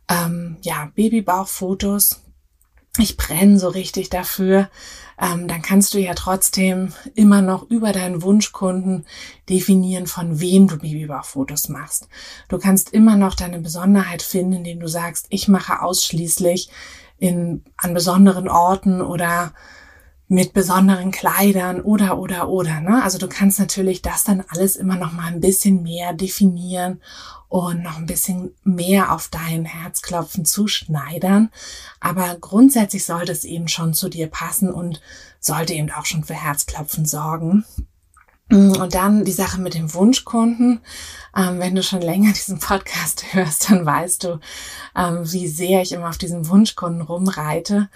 ähm, 0.09 0.57
ja 0.63 0.91
Babybauchfotos, 0.95 2.21
ich 2.99 3.17
brenne 3.17 3.59
so 3.59 3.69
richtig 3.69 4.09
dafür, 4.09 4.71
ähm, 5.21 5.49
dann 5.49 5.63
kannst 5.63 5.95
du 5.95 5.99
ja 5.99 6.15
trotzdem 6.15 6.93
immer 7.15 7.43
noch 7.43 7.69
über 7.71 7.93
deinen 7.93 8.23
Wunschkunden 8.23 9.07
definieren, 9.49 10.07
von 10.07 10.41
wem 10.41 10.69
du 10.69 10.79
Babybauchfotos 10.79 11.69
machst. 11.69 12.09
Du 12.49 12.59
kannst 12.59 12.93
immer 12.93 13.17
noch 13.17 13.35
deine 13.35 13.61
Besonderheit 13.61 14.23
finden, 14.23 14.55
indem 14.55 14.81
du 14.81 14.89
sagst, 14.89 15.27
ich 15.31 15.49
mache 15.49 15.83
ausschließlich 15.83 16.71
in, 17.19 17.65
an 17.77 17.95
besonderen 17.95 18.49
Orten 18.49 19.01
oder 19.01 19.55
mit 20.29 20.53
besonderen 20.53 21.11
Kleidern 21.11 21.81
oder 21.81 22.19
oder 22.19 22.49
oder. 22.49 22.81
Ne? 22.81 23.03
Also 23.03 23.19
du 23.19 23.29
kannst 23.29 23.59
natürlich 23.59 24.03
das 24.03 24.25
dann 24.25 24.43
alles 24.49 24.77
immer 24.77 24.97
noch 24.97 25.13
mal 25.13 25.27
ein 25.27 25.41
bisschen 25.41 25.83
mehr 25.83 26.13
definieren 26.13 27.01
und 27.49 27.83
noch 27.83 27.99
ein 27.99 28.07
bisschen 28.07 28.55
mehr 28.65 29.13
auf 29.13 29.29
dein 29.29 29.65
Herzklopfen 29.65 30.45
zuschneidern. 30.45 31.51
Aber 32.01 32.37
grundsätzlich 32.41 33.05
sollte 33.05 33.33
es 33.33 33.45
eben 33.45 33.69
schon 33.69 33.95
zu 33.95 34.09
dir 34.09 34.29
passen 34.29 34.73
und 34.73 35.01
sollte 35.41 35.75
eben 35.75 35.91
auch 35.91 36.07
schon 36.07 36.25
für 36.25 36.35
Herzklopfen 36.35 37.05
sorgen. 37.05 37.65
Und 38.51 38.95
dann 38.95 39.25
die 39.25 39.33
Sache 39.33 39.59
mit 39.61 39.75
dem 39.75 39.95
Wunschkunden. 39.95 40.81
Ähm, 41.37 41.59
wenn 41.59 41.75
du 41.75 41.83
schon 41.83 42.03
länger 42.03 42.33
diesen 42.35 42.59
Podcast 42.59 43.25
hörst, 43.33 43.71
dann 43.71 43.87
weißt 43.87 44.25
du, 44.25 44.41
ähm, 44.95 45.21
wie 45.33 45.49
sehr 45.49 45.83
ich 45.83 45.93
immer 45.93 46.11
auf 46.11 46.19
diesen 46.19 46.49
Wunschkunden 46.49 47.03
rumreite. 47.03 47.89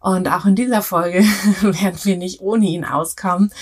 Und 0.00 0.28
auch 0.28 0.46
in 0.46 0.54
dieser 0.54 0.82
Folge 0.82 1.18
werden 1.60 1.98
wir 2.04 2.16
nicht 2.16 2.40
ohne 2.40 2.66
ihn 2.66 2.84
auskommen. 2.84 3.52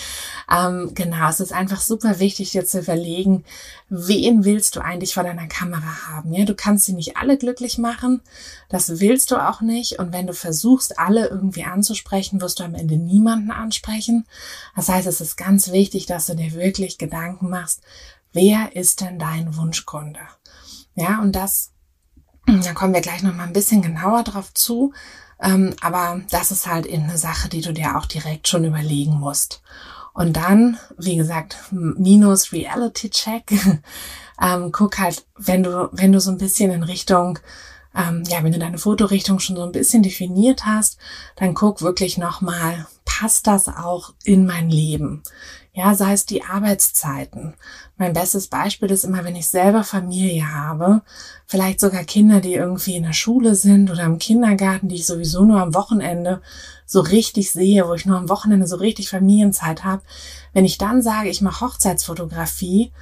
Ähm, 0.50 0.92
genau, 0.94 1.28
es 1.28 1.40
ist 1.40 1.52
einfach 1.52 1.80
super 1.80 2.18
wichtig, 2.18 2.52
dir 2.52 2.64
zu 2.66 2.80
überlegen, 2.80 3.44
wen 3.88 4.44
willst 4.44 4.76
du 4.76 4.80
eigentlich 4.80 5.14
vor 5.14 5.22
deiner 5.22 5.46
Kamera 5.46 6.08
haben? 6.08 6.32
Ja, 6.32 6.44
du 6.44 6.54
kannst 6.54 6.84
sie 6.86 6.92
nicht 6.92 7.16
alle 7.16 7.38
glücklich 7.38 7.78
machen. 7.78 8.20
Das 8.68 9.00
willst 9.00 9.30
du 9.30 9.36
auch 9.36 9.60
nicht. 9.60 9.98
Und 9.98 10.12
wenn 10.12 10.26
du 10.26 10.34
versuchst, 10.34 10.98
alle 10.98 11.28
irgendwie 11.28 11.64
anzusprechen, 11.64 12.40
wirst 12.40 12.60
du 12.60 12.64
am 12.64 12.74
Ende 12.74 12.96
niemanden 12.96 13.50
ansprechen. 13.50 14.26
Das 14.76 14.88
heißt, 14.88 15.06
es 15.06 15.20
ist 15.20 15.36
ganz 15.36 15.72
wichtig, 15.72 16.06
dass 16.06 16.26
du 16.26 16.34
dir 16.34 16.52
wirklich 16.52 16.98
Gedanken 16.98 17.48
machst, 17.48 17.80
wer 18.32 18.76
ist 18.76 19.00
denn 19.00 19.18
dein 19.18 19.56
Wunschkunde? 19.56 20.20
Ja, 20.94 21.20
und 21.20 21.32
das, 21.32 21.72
da 22.46 22.72
kommen 22.74 22.94
wir 22.94 23.00
gleich 23.00 23.22
noch 23.22 23.34
mal 23.34 23.44
ein 23.44 23.52
bisschen 23.52 23.82
genauer 23.82 24.22
drauf 24.24 24.52
zu. 24.52 24.92
Ähm, 25.40 25.74
aber 25.80 26.20
das 26.30 26.50
ist 26.50 26.66
halt 26.66 26.86
eben 26.86 27.04
eine 27.04 27.18
Sache, 27.18 27.48
die 27.48 27.60
du 27.60 27.72
dir 27.72 27.96
auch 27.96 28.06
direkt 28.06 28.48
schon 28.48 28.64
überlegen 28.64 29.14
musst. 29.14 29.62
Und 30.14 30.36
dann, 30.36 30.78
wie 30.96 31.16
gesagt, 31.16 31.56
minus 31.70 32.52
Reality 32.52 33.10
Check. 33.10 33.52
ähm, 34.40 34.70
guck 34.72 34.98
halt, 34.98 35.26
wenn 35.36 35.64
du, 35.64 35.88
wenn 35.92 36.12
du 36.12 36.20
so 36.20 36.30
ein 36.30 36.38
bisschen 36.38 36.70
in 36.70 36.84
Richtung, 36.84 37.40
ähm, 37.96 38.22
ja, 38.28 38.42
wenn 38.42 38.52
du 38.52 38.60
deine 38.60 38.78
Fotorichtung 38.78 39.40
schon 39.40 39.56
so 39.56 39.64
ein 39.64 39.72
bisschen 39.72 40.04
definiert 40.04 40.64
hast, 40.64 40.98
dann 41.36 41.54
guck 41.54 41.82
wirklich 41.82 42.16
nochmal, 42.16 42.86
passt 43.20 43.46
das 43.46 43.68
auch 43.68 44.12
in 44.24 44.46
mein 44.46 44.70
Leben? 44.70 45.22
Ja, 45.72 45.94
sei 45.94 46.12
es 46.12 46.24
die 46.26 46.44
Arbeitszeiten. 46.44 47.54
Mein 47.96 48.12
bestes 48.12 48.46
Beispiel 48.46 48.90
ist 48.90 49.04
immer, 49.04 49.24
wenn 49.24 49.36
ich 49.36 49.48
selber 49.48 49.82
Familie 49.82 50.52
habe, 50.52 51.02
vielleicht 51.46 51.80
sogar 51.80 52.04
Kinder, 52.04 52.40
die 52.40 52.54
irgendwie 52.54 52.96
in 52.96 53.02
der 53.02 53.12
Schule 53.12 53.54
sind 53.54 53.90
oder 53.90 54.04
im 54.04 54.18
Kindergarten, 54.18 54.88
die 54.88 54.96
ich 54.96 55.06
sowieso 55.06 55.44
nur 55.44 55.60
am 55.60 55.74
Wochenende 55.74 56.42
so 56.86 57.00
richtig 57.00 57.50
sehe, 57.50 57.86
wo 57.88 57.94
ich 57.94 58.06
nur 58.06 58.18
am 58.18 58.28
Wochenende 58.28 58.66
so 58.66 58.76
richtig 58.76 59.08
Familienzeit 59.08 59.84
habe. 59.84 60.02
Wenn 60.52 60.64
ich 60.64 60.78
dann 60.78 61.02
sage, 61.02 61.28
ich 61.28 61.40
mache 61.40 61.64
Hochzeitsfotografie 61.64 62.92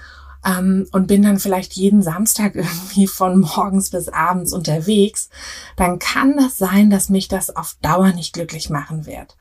ähm, 0.45 0.89
und 0.93 1.07
bin 1.07 1.23
dann 1.23 1.39
vielleicht 1.39 1.75
jeden 1.75 2.03
Samstag 2.03 2.55
irgendwie 2.57 3.07
von 3.07 3.41
morgens 3.41 3.91
bis 3.91 4.09
abends 4.09 4.53
unterwegs, 4.53 5.29
dann 5.77 5.99
kann 5.99 6.37
das 6.37 6.59
sein, 6.59 6.91
dass 6.91 7.09
mich 7.09 7.29
das 7.29 7.55
auf 7.55 7.77
Dauer 7.83 8.13
nicht 8.13 8.33
glücklich 8.33 8.71
machen 8.71 9.07
wird. 9.07 9.37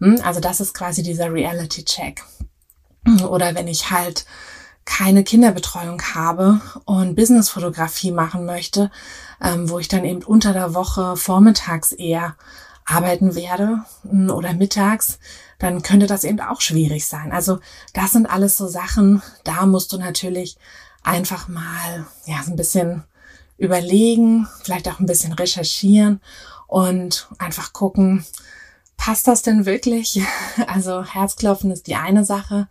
Hm? 0.00 0.20
Also 0.24 0.40
das 0.40 0.60
ist 0.60 0.74
quasi 0.74 1.02
dieser 1.02 1.32
Reality-Check. 1.32 2.22
Oder 3.28 3.54
wenn 3.54 3.66
ich 3.66 3.90
halt 3.90 4.26
keine 4.84 5.24
Kinderbetreuung 5.24 6.02
habe 6.14 6.60
und 6.84 7.14
Businessfotografie 7.14 8.12
machen 8.12 8.44
möchte, 8.44 8.90
ähm, 9.40 9.70
wo 9.70 9.78
ich 9.78 9.88
dann 9.88 10.04
eben 10.04 10.22
unter 10.22 10.52
der 10.52 10.74
Woche 10.74 11.16
vormittags 11.16 11.92
eher 11.92 12.36
arbeiten 12.84 13.34
werde 13.34 13.84
hm, 14.08 14.30
oder 14.30 14.54
mittags, 14.54 15.18
dann 15.62 15.82
könnte 15.82 16.08
das 16.08 16.24
eben 16.24 16.40
auch 16.40 16.60
schwierig 16.60 17.06
sein. 17.06 17.30
Also 17.30 17.60
das 17.94 18.12
sind 18.12 18.26
alles 18.26 18.56
so 18.56 18.66
Sachen, 18.66 19.22
da 19.44 19.64
musst 19.64 19.92
du 19.92 19.96
natürlich 19.98 20.56
einfach 21.04 21.46
mal 21.46 22.04
ja 22.26 22.42
so 22.42 22.50
ein 22.50 22.56
bisschen 22.56 23.04
überlegen, 23.58 24.48
vielleicht 24.64 24.88
auch 24.88 24.98
ein 24.98 25.06
bisschen 25.06 25.32
recherchieren 25.32 26.20
und 26.66 27.28
einfach 27.38 27.72
gucken, 27.72 28.26
passt 28.96 29.28
das 29.28 29.42
denn 29.42 29.64
wirklich? 29.64 30.20
Also 30.66 31.04
Herzklopfen 31.04 31.70
ist 31.70 31.86
die 31.86 31.94
eine 31.94 32.24
Sache, 32.24 32.66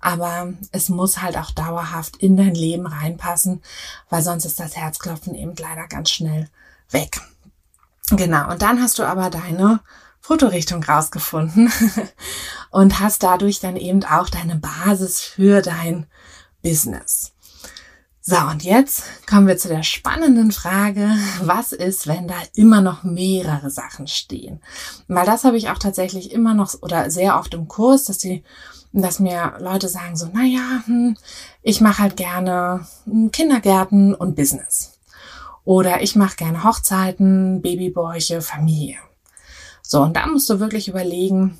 aber 0.00 0.52
es 0.72 0.88
muss 0.88 1.22
halt 1.22 1.38
auch 1.38 1.52
dauerhaft 1.52 2.16
in 2.16 2.36
dein 2.36 2.56
Leben 2.56 2.86
reinpassen, 2.86 3.62
weil 4.10 4.22
sonst 4.22 4.46
ist 4.46 4.58
das 4.58 4.76
Herzklopfen 4.76 5.36
eben 5.36 5.54
leider 5.56 5.86
ganz 5.86 6.10
schnell 6.10 6.48
weg. 6.90 7.20
Genau, 8.10 8.50
und 8.50 8.62
dann 8.62 8.82
hast 8.82 8.98
du 8.98 9.04
aber 9.04 9.30
deine 9.30 9.80
Fotorichtung 10.22 10.82
rausgefunden 10.84 11.70
und 12.70 13.00
hast 13.00 13.24
dadurch 13.24 13.60
dann 13.60 13.76
eben 13.76 14.04
auch 14.04 14.30
deine 14.30 14.56
Basis 14.56 15.20
für 15.20 15.60
dein 15.62 16.06
Business. 16.62 17.32
So, 18.24 18.36
und 18.36 18.62
jetzt 18.62 19.26
kommen 19.26 19.48
wir 19.48 19.58
zu 19.58 19.66
der 19.66 19.82
spannenden 19.82 20.52
Frage, 20.52 21.10
was 21.42 21.72
ist, 21.72 22.06
wenn 22.06 22.28
da 22.28 22.36
immer 22.54 22.80
noch 22.80 23.02
mehrere 23.02 23.68
Sachen 23.68 24.06
stehen? 24.06 24.60
Weil 25.08 25.26
das 25.26 25.42
habe 25.42 25.56
ich 25.56 25.70
auch 25.70 25.78
tatsächlich 25.78 26.30
immer 26.30 26.54
noch 26.54 26.72
oder 26.82 27.10
sehr 27.10 27.36
oft 27.36 27.52
im 27.52 27.66
Kurs, 27.66 28.04
dass 28.04 28.18
die, 28.18 28.44
dass 28.92 29.18
mir 29.18 29.54
Leute 29.58 29.88
sagen 29.88 30.14
so, 30.14 30.28
na 30.32 30.44
ja, 30.44 30.82
hm, 30.84 31.16
ich 31.62 31.80
mache 31.80 32.00
halt 32.00 32.16
gerne 32.16 32.86
Kindergärten 33.32 34.14
und 34.14 34.36
Business. 34.36 35.00
Oder 35.64 36.00
ich 36.00 36.14
mache 36.14 36.36
gerne 36.36 36.62
Hochzeiten, 36.62 37.60
Babybäuche, 37.60 38.40
Familie. 38.40 38.98
So, 39.82 40.00
und 40.02 40.16
da 40.16 40.26
musst 40.26 40.48
du 40.48 40.60
wirklich 40.60 40.88
überlegen, 40.88 41.58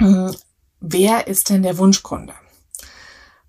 hm, 0.00 0.34
wer 0.80 1.26
ist 1.26 1.48
denn 1.50 1.62
der 1.62 1.78
Wunschkunde? 1.78 2.34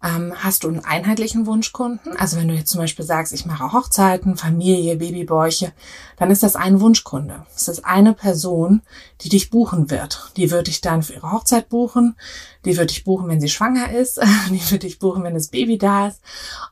Ähm, 0.03 0.31
hast 0.35 0.63
du 0.63 0.67
einen 0.67 0.85
einheitlichen 0.85 1.47
Wunschkunden? 1.47 2.15
Also 2.17 2.37
wenn 2.37 2.47
du 2.47 2.53
jetzt 2.53 2.69
zum 2.69 2.79
Beispiel 2.79 3.03
sagst, 3.03 3.33
ich 3.33 3.47
mache 3.47 3.73
Hochzeiten, 3.73 4.37
Familie, 4.37 4.97
Babybäuche, 4.97 5.73
dann 6.17 6.29
ist 6.29 6.43
das 6.43 6.55
ein 6.55 6.79
Wunschkunde. 6.79 7.45
Das 7.51 7.67
ist 7.67 7.83
eine 7.83 8.13
Person, 8.13 8.81
die 9.21 9.29
dich 9.29 9.49
buchen 9.49 9.89
wird. 9.89 10.31
Die 10.37 10.51
wird 10.51 10.67
dich 10.67 10.81
dann 10.81 11.01
für 11.01 11.13
ihre 11.13 11.31
Hochzeit 11.31 11.69
buchen, 11.69 12.15
die 12.63 12.77
wird 12.77 12.91
dich 12.91 13.05
buchen, 13.05 13.27
wenn 13.27 13.41
sie 13.41 13.49
schwanger 13.49 13.91
ist, 13.91 14.19
die 14.51 14.71
wird 14.71 14.83
dich 14.83 14.99
buchen, 14.99 15.23
wenn 15.23 15.33
das 15.33 15.47
Baby 15.47 15.79
da 15.79 16.09
ist 16.09 16.21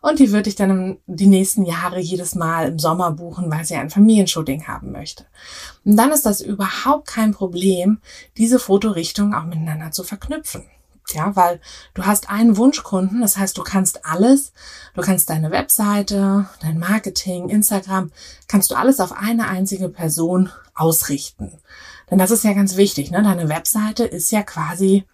und 0.02 0.20
die 0.20 0.32
wird 0.32 0.46
dich 0.46 0.56
dann 0.56 0.98
die 1.08 1.28
nächsten 1.28 1.66
Jahre 1.66 2.00
jedes 2.00 2.36
Mal 2.36 2.68
im 2.68 2.78
Sommer 2.78 3.12
buchen, 3.12 3.50
weil 3.50 3.66
sie 3.66 3.76
ein 3.76 3.90
Familienshooting 3.90 4.68
haben 4.68 4.92
möchte. 4.92 5.26
Und 5.84 5.98
dann 5.98 6.12
ist 6.12 6.28
das 6.28 6.42
überhaupt 6.42 7.08
kein 7.08 7.32
Problem, 7.32 8.02
diese 8.38 8.60
Fotorichtungen 8.60 9.34
auch 9.34 9.46
miteinander 9.46 9.90
zu 9.92 10.04
verknüpfen. 10.04 10.64
Ja, 11.14 11.36
weil 11.36 11.62
du 11.94 12.06
hast 12.06 12.30
einen 12.30 12.58
Wunschkunden, 12.58 13.22
das 13.22 13.38
heißt, 13.38 13.58
du 13.58 13.64
kannst 13.64 14.06
alles, 14.06 14.54
du 14.96 15.02
kannst 15.02 15.30
deine 15.30 15.52
Webseite, 15.52 16.50
dein 16.62 16.80
Marketing, 16.80 17.50
Instagram, 17.50 18.12
kannst 18.48 18.72
du 18.72 18.76
alles 18.76 19.00
auf 19.00 19.12
eine 19.12 19.48
einzige 19.48 19.90
Person 19.90 20.50
ausrichten. 20.74 21.52
Denn 22.10 22.18
das 22.18 22.32
ist 22.32 22.44
ja 22.44 22.54
ganz 22.54 22.76
wichtig, 22.76 23.12
ne? 23.12 23.22
Deine 23.24 23.50
Webseite 23.50 24.04
ist 24.04 24.32
ja 24.32 24.44
quasi 24.44 25.06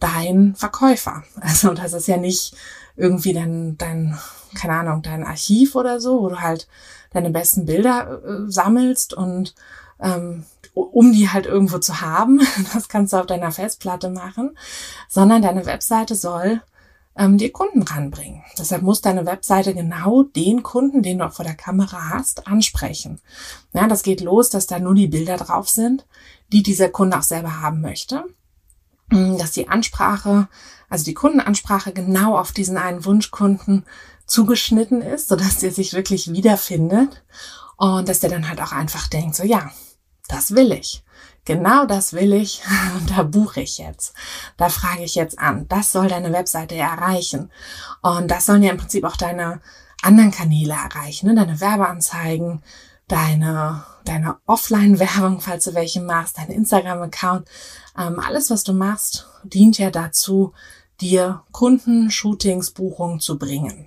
dein 0.00 0.54
Verkäufer. 0.56 1.22
Also 1.40 1.72
das 1.74 1.92
ist 1.92 2.08
ja 2.08 2.16
nicht 2.16 2.54
irgendwie 2.96 3.32
dein, 3.32 3.76
dein, 3.78 4.18
keine 4.54 4.74
Ahnung, 4.74 5.02
dein 5.02 5.24
Archiv 5.24 5.74
oder 5.74 6.00
so, 6.00 6.22
wo 6.22 6.28
du 6.28 6.40
halt 6.40 6.66
deine 7.12 7.30
besten 7.30 7.66
Bilder 7.66 8.20
äh, 8.24 8.50
sammelst 8.50 9.14
und 9.14 9.54
ähm, 10.00 10.44
um 10.74 11.12
die 11.12 11.30
halt 11.30 11.46
irgendwo 11.46 11.78
zu 11.78 12.00
haben. 12.00 12.40
Das 12.74 12.88
kannst 12.88 13.12
du 13.12 13.18
auf 13.18 13.26
deiner 13.26 13.52
Festplatte 13.52 14.10
machen, 14.10 14.56
sondern 15.08 15.42
deine 15.42 15.66
Webseite 15.66 16.14
soll 16.14 16.60
ähm, 17.16 17.38
dir 17.38 17.50
Kunden 17.50 17.82
ranbringen. 17.82 18.42
Deshalb 18.58 18.82
muss 18.82 19.00
deine 19.00 19.24
Webseite 19.24 19.74
genau 19.74 20.22
den 20.22 20.62
Kunden, 20.62 21.02
den 21.02 21.18
du 21.18 21.26
auch 21.26 21.32
vor 21.32 21.44
der 21.44 21.54
Kamera 21.54 22.10
hast, 22.10 22.46
ansprechen. 22.46 23.20
Ja, 23.72 23.86
das 23.86 24.02
geht 24.02 24.20
los, 24.20 24.50
dass 24.50 24.66
da 24.66 24.78
nur 24.78 24.94
die 24.94 25.08
Bilder 25.08 25.36
drauf 25.36 25.68
sind, 25.68 26.06
die 26.52 26.62
dieser 26.62 26.90
Kunde 26.90 27.18
auch 27.18 27.22
selber 27.22 27.60
haben 27.62 27.80
möchte. 27.80 28.24
Mm, 29.08 29.38
dass 29.38 29.52
die 29.52 29.68
Ansprache, 29.68 30.48
also 30.88 31.04
die 31.04 31.14
Kundenansprache 31.14 31.92
genau 31.92 32.36
auf 32.36 32.52
diesen 32.52 32.76
einen 32.76 33.04
Wunschkunden 33.04 33.84
zugeschnitten 34.26 35.00
ist, 35.00 35.28
sodass 35.28 35.58
der 35.58 35.72
sich 35.72 35.92
wirklich 35.92 36.32
wiederfindet 36.32 37.24
und 37.76 38.08
dass 38.08 38.20
der 38.20 38.30
dann 38.30 38.48
halt 38.48 38.60
auch 38.60 38.72
einfach 38.72 39.06
denkt, 39.06 39.36
so 39.36 39.44
ja, 39.44 39.70
das 40.32 40.54
will 40.54 40.72
ich. 40.72 41.02
Genau 41.44 41.86
das 41.86 42.12
will 42.12 42.32
ich 42.32 42.62
und 42.96 43.10
da 43.10 43.22
buche 43.22 43.60
ich 43.60 43.78
jetzt. 43.78 44.14
Da 44.56 44.68
frage 44.68 45.04
ich 45.04 45.14
jetzt 45.14 45.38
an. 45.38 45.66
Das 45.68 45.92
soll 45.92 46.08
deine 46.08 46.32
Webseite 46.32 46.74
erreichen. 46.74 47.50
Und 48.02 48.30
das 48.30 48.46
sollen 48.46 48.62
ja 48.62 48.72
im 48.72 48.78
Prinzip 48.78 49.04
auch 49.04 49.16
deine 49.16 49.60
anderen 50.02 50.30
Kanäle 50.30 50.74
erreichen, 50.74 51.26
ne? 51.26 51.34
deine 51.34 51.60
Werbeanzeigen, 51.60 52.62
deine, 53.08 53.84
deine 54.04 54.36
Offline-Werbung, 54.46 55.40
falls 55.40 55.64
du 55.64 55.74
welche 55.74 56.00
machst, 56.00 56.38
dein 56.38 56.50
Instagram-Account. 56.50 57.48
Ähm, 57.98 58.18
alles, 58.18 58.50
was 58.50 58.64
du 58.64 58.72
machst, 58.72 59.26
dient 59.44 59.78
ja 59.78 59.90
dazu, 59.90 60.52
dir 61.00 61.44
Kunden, 61.52 62.10
Shootings, 62.10 62.72
Buchungen 62.72 63.20
zu 63.20 63.38
bringen. 63.38 63.86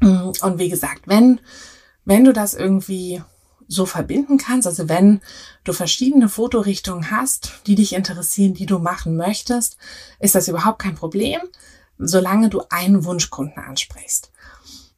Und 0.00 0.58
wie 0.58 0.68
gesagt, 0.68 1.02
wenn, 1.06 1.40
wenn 2.04 2.24
du 2.24 2.32
das 2.32 2.54
irgendwie 2.54 3.22
so 3.68 3.86
verbinden 3.86 4.38
kannst. 4.38 4.66
Also 4.66 4.88
wenn 4.88 5.20
du 5.64 5.72
verschiedene 5.72 6.28
Fotorichtungen 6.28 7.10
hast, 7.10 7.52
die 7.66 7.74
dich 7.74 7.94
interessieren, 7.94 8.54
die 8.54 8.66
du 8.66 8.78
machen 8.78 9.16
möchtest, 9.16 9.76
ist 10.18 10.34
das 10.34 10.48
überhaupt 10.48 10.80
kein 10.80 10.94
Problem, 10.94 11.40
solange 11.98 12.48
du 12.48 12.62
einen 12.70 13.04
Wunschkunden 13.04 13.62
ansprichst. 13.62 14.32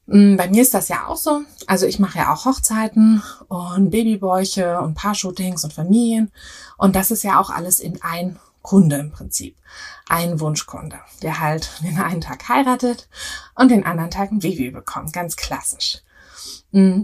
Mm, 0.07 0.35
bei 0.35 0.49
mir 0.49 0.61
ist 0.61 0.73
das 0.73 0.87
ja 0.87 1.07
auch 1.07 1.17
so. 1.17 1.41
Also 1.67 1.85
ich 1.85 1.99
mache 1.99 2.19
ja 2.19 2.33
auch 2.33 2.45
Hochzeiten 2.45 3.21
und 3.49 3.91
Babybäuche 3.91 4.79
und 4.79 4.95
Paarshootings 4.95 5.63
und 5.63 5.73
Familien. 5.73 6.31
Und 6.77 6.95
das 6.95 7.11
ist 7.11 7.23
ja 7.23 7.39
auch 7.39 7.49
alles 7.49 7.79
in 7.79 8.01
ein 8.01 8.39
Kunde 8.61 8.97
im 8.97 9.11
Prinzip. 9.11 9.57
Ein 10.07 10.39
Wunschkunde, 10.39 10.99
der 11.21 11.39
halt 11.39 11.69
den 11.83 11.99
einen 11.99 12.21
Tag 12.21 12.47
heiratet 12.47 13.07
und 13.55 13.69
den 13.69 13.85
anderen 13.85 14.11
Tag 14.11 14.31
ein 14.31 14.39
Baby 14.39 14.71
bekommt. 14.71 15.13
Ganz 15.13 15.35
klassisch. 15.35 15.99
Mm. 16.71 17.03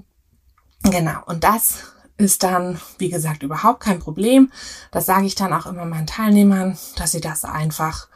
Genau, 0.84 1.22
und 1.26 1.44
das 1.44 1.84
ist 2.18 2.44
dann, 2.44 2.80
wie 2.98 3.10
gesagt, 3.10 3.44
überhaupt 3.44 3.82
kein 3.82 4.00
Problem. 4.00 4.52
Das 4.92 5.06
sage 5.06 5.26
ich 5.26 5.36
dann 5.36 5.54
auch 5.54 5.66
immer 5.66 5.86
meinen 5.86 6.08
Teilnehmern, 6.08 6.78
dass 6.96 7.12
sie 7.12 7.22
das 7.22 7.46
einfach, 7.46 8.08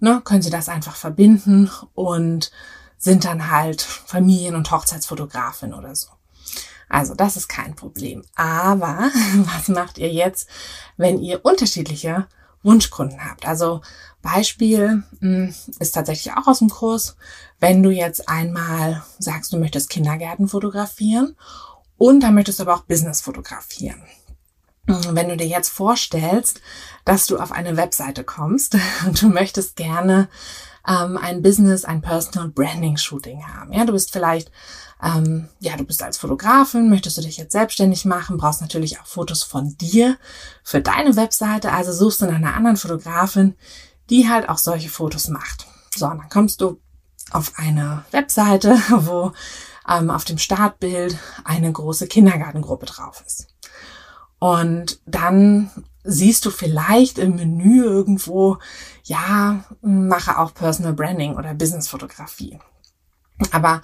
ne, 0.00 0.20
können 0.24 0.42
sie 0.42 0.50
das 0.50 0.68
einfach 0.68 0.94
verbinden 0.94 1.70
und 1.94 2.52
sind 2.96 3.24
dann 3.24 3.50
halt 3.50 3.82
Familien- 3.82 4.54
und 4.54 4.70
Hochzeitsfotografin 4.70 5.74
oder 5.74 5.94
so. 5.94 6.08
Also 6.88 7.14
das 7.14 7.36
ist 7.36 7.48
kein 7.48 7.74
Problem. 7.74 8.24
Aber 8.34 9.10
was 9.56 9.68
macht 9.68 9.98
ihr 9.98 10.12
jetzt, 10.12 10.48
wenn 10.96 11.20
ihr 11.20 11.44
unterschiedliche 11.44 12.26
Wunschkunden 12.62 13.24
habt? 13.24 13.46
Also 13.46 13.82
Beispiel 14.22 15.04
hm, 15.20 15.54
ist 15.78 15.92
tatsächlich 15.92 16.34
auch 16.34 16.46
aus 16.46 16.60
dem 16.60 16.70
Kurs, 16.70 17.16
wenn 17.60 17.82
du 17.82 17.90
jetzt 17.90 18.28
einmal 18.28 19.02
sagst, 19.18 19.52
du 19.52 19.58
möchtest 19.58 19.90
Kindergärten 19.90 20.48
fotografieren 20.48 21.36
und 21.98 22.20
dann 22.20 22.34
möchtest 22.34 22.60
du 22.60 22.62
aber 22.62 22.74
auch 22.74 22.84
Business 22.84 23.20
fotografieren. 23.20 24.02
Wenn 24.86 25.28
du 25.28 25.36
dir 25.36 25.46
jetzt 25.46 25.68
vorstellst, 25.68 26.62
dass 27.04 27.26
du 27.26 27.36
auf 27.38 27.52
eine 27.52 27.76
Webseite 27.76 28.24
kommst 28.24 28.76
und 29.06 29.20
du 29.20 29.28
möchtest 29.28 29.76
gerne 29.76 30.28
ähm, 30.86 31.18
ein 31.18 31.42
Business, 31.42 31.84
ein 31.84 32.00
Personal 32.00 32.48
Branding 32.48 32.96
Shooting 32.96 33.46
haben. 33.46 33.72
Ja, 33.72 33.84
du 33.84 33.92
bist 33.92 34.12
vielleicht, 34.12 34.50
ähm, 35.02 35.48
ja, 35.60 35.76
du 35.76 35.84
bist 35.84 36.02
als 36.02 36.16
Fotografin, 36.16 36.88
möchtest 36.88 37.18
du 37.18 37.22
dich 37.22 37.36
jetzt 37.36 37.52
selbstständig 37.52 38.06
machen, 38.06 38.38
brauchst 38.38 38.62
natürlich 38.62 38.98
auch 38.98 39.06
Fotos 39.06 39.42
von 39.42 39.76
dir 39.76 40.16
für 40.64 40.80
deine 40.80 41.16
Webseite, 41.16 41.72
also 41.72 41.92
suchst 41.92 42.22
du 42.22 42.26
nach 42.26 42.36
einer 42.36 42.54
anderen 42.54 42.78
Fotografin, 42.78 43.54
die 44.08 44.28
halt 44.28 44.48
auch 44.48 44.58
solche 44.58 44.88
Fotos 44.88 45.28
macht. 45.28 45.66
So, 45.94 46.06
und 46.06 46.18
dann 46.18 46.30
kommst 46.30 46.62
du 46.62 46.80
auf 47.30 47.52
eine 47.56 48.04
Webseite, 48.10 48.80
wo 48.88 49.32
ähm, 49.88 50.10
auf 50.10 50.24
dem 50.24 50.38
Startbild 50.38 51.18
eine 51.44 51.72
große 51.72 52.06
Kindergartengruppe 52.06 52.86
drauf 52.86 53.22
ist. 53.26 53.48
Und 54.38 55.00
dann 55.06 55.70
siehst 56.04 56.44
du 56.46 56.50
vielleicht 56.50 57.18
im 57.18 57.36
Menü 57.36 57.82
irgendwo, 57.82 58.58
ja, 59.04 59.64
mache 59.82 60.38
auch 60.38 60.54
Personal 60.54 60.92
Branding 60.92 61.36
oder 61.36 61.54
Business 61.54 61.88
Fotografie. 61.88 62.58
Aber 63.52 63.82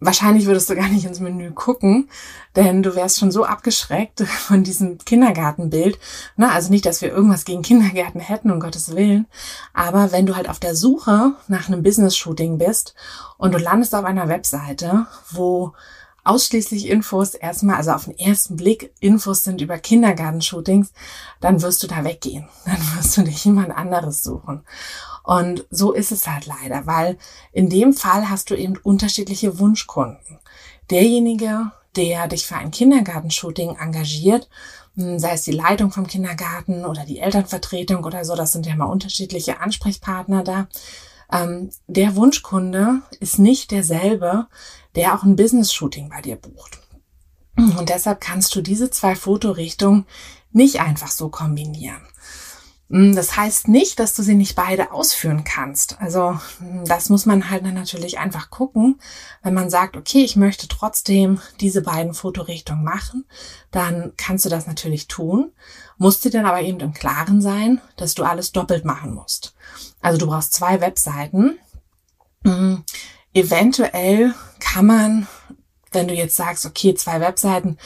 wahrscheinlich 0.00 0.46
würdest 0.46 0.70
du 0.70 0.76
gar 0.76 0.88
nicht 0.88 1.04
ins 1.04 1.20
Menü 1.20 1.50
gucken, 1.52 2.08
denn 2.56 2.82
du 2.82 2.94
wärst 2.94 3.18
schon 3.18 3.30
so 3.30 3.44
abgeschreckt 3.44 4.20
von 4.26 4.64
diesem 4.64 4.98
Kindergartenbild. 4.98 5.98
Na, 6.36 6.52
also 6.52 6.70
nicht, 6.70 6.86
dass 6.86 7.02
wir 7.02 7.10
irgendwas 7.10 7.44
gegen 7.44 7.62
Kindergärten 7.62 8.20
hätten, 8.20 8.50
um 8.50 8.60
Gottes 8.60 8.94
Willen. 8.94 9.26
Aber 9.72 10.12
wenn 10.12 10.26
du 10.26 10.36
halt 10.36 10.48
auf 10.48 10.60
der 10.60 10.74
Suche 10.74 11.32
nach 11.48 11.68
einem 11.68 11.82
Business-Shooting 11.82 12.58
bist 12.58 12.94
und 13.36 13.52
du 13.52 13.58
landest 13.58 13.94
auf 13.94 14.04
einer 14.04 14.28
Webseite, 14.28 15.06
wo 15.30 15.72
ausschließlich 16.28 16.88
Infos 16.88 17.34
erstmal, 17.34 17.76
also 17.76 17.92
auf 17.92 18.04
den 18.04 18.18
ersten 18.18 18.56
Blick 18.56 18.92
Infos 19.00 19.44
sind 19.44 19.62
über 19.62 19.78
Kindergartenshootings, 19.78 20.92
dann 21.40 21.62
wirst 21.62 21.82
du 21.82 21.86
da 21.86 22.04
weggehen. 22.04 22.48
Dann 22.66 22.78
wirst 22.96 23.16
du 23.16 23.22
dich 23.22 23.44
jemand 23.44 23.70
anderes 23.70 24.22
suchen. 24.22 24.64
Und 25.28 25.66
so 25.68 25.92
ist 25.92 26.10
es 26.10 26.26
halt 26.26 26.46
leider, 26.46 26.86
weil 26.86 27.18
in 27.52 27.68
dem 27.68 27.92
Fall 27.92 28.30
hast 28.30 28.48
du 28.48 28.54
eben 28.54 28.78
unterschiedliche 28.78 29.58
Wunschkunden. 29.58 30.38
Derjenige, 30.90 31.70
der 31.96 32.28
dich 32.28 32.46
für 32.46 32.54
ein 32.56 32.70
Kindergartenshooting 32.70 33.76
engagiert, 33.76 34.48
hm, 34.94 35.18
sei 35.18 35.32
es 35.32 35.42
die 35.42 35.52
Leitung 35.52 35.90
vom 35.90 36.06
Kindergarten 36.06 36.86
oder 36.86 37.04
die 37.04 37.18
Elternvertretung 37.18 38.04
oder 38.04 38.24
so, 38.24 38.36
das 38.36 38.52
sind 38.52 38.64
ja 38.64 38.74
mal 38.74 38.86
unterschiedliche 38.86 39.60
Ansprechpartner 39.60 40.44
da. 40.44 40.66
Ähm, 41.30 41.68
der 41.86 42.16
Wunschkunde 42.16 43.02
ist 43.20 43.38
nicht 43.38 43.70
derselbe, 43.70 44.46
der 44.94 45.14
auch 45.14 45.24
ein 45.24 45.36
Business-Shooting 45.36 46.08
bei 46.08 46.22
dir 46.22 46.36
bucht. 46.36 46.78
Und 47.58 47.90
deshalb 47.90 48.22
kannst 48.22 48.54
du 48.56 48.62
diese 48.62 48.90
zwei 48.90 49.14
Fotorichtungen 49.14 50.06
nicht 50.52 50.80
einfach 50.80 51.10
so 51.10 51.28
kombinieren. 51.28 52.00
Hm, 52.90 53.14
das 53.14 53.36
heißt 53.36 53.68
nicht, 53.68 53.98
dass 53.98 54.14
du 54.14 54.22
sie 54.22 54.34
nicht 54.34 54.56
beide 54.56 54.92
ausführen 54.92 55.44
kannst. 55.44 56.00
Also 56.00 56.38
hm, 56.58 56.84
das 56.86 57.10
muss 57.10 57.26
man 57.26 57.50
halt 57.50 57.64
dann 57.64 57.74
natürlich 57.74 58.18
einfach 58.18 58.50
gucken. 58.50 59.00
Wenn 59.42 59.54
man 59.54 59.70
sagt, 59.70 59.96
okay, 59.96 60.24
ich 60.24 60.36
möchte 60.36 60.68
trotzdem 60.68 61.40
diese 61.60 61.82
beiden 61.82 62.14
Fotorichtungen 62.14 62.84
machen, 62.84 63.24
dann 63.70 64.12
kannst 64.16 64.44
du 64.44 64.48
das 64.48 64.66
natürlich 64.66 65.06
tun. 65.06 65.52
Musst 65.98 66.24
dir 66.24 66.30
dann 66.30 66.46
aber 66.46 66.62
eben 66.62 66.80
im 66.80 66.94
Klaren 66.94 67.42
sein, 67.42 67.80
dass 67.96 68.14
du 68.14 68.24
alles 68.24 68.52
doppelt 68.52 68.84
machen 68.84 69.14
musst. 69.14 69.54
Also 70.00 70.18
du 70.18 70.26
brauchst 70.26 70.54
zwei 70.54 70.80
Webseiten. 70.80 71.58
Mhm. 72.42 72.84
Eventuell 73.34 74.34
kann 74.60 74.86
man 74.86 75.28
wenn 75.92 76.08
du 76.08 76.14
jetzt 76.14 76.36
sagst, 76.36 76.66
okay, 76.66 76.94
zwei 76.94 77.20
Webseiten 77.20 77.78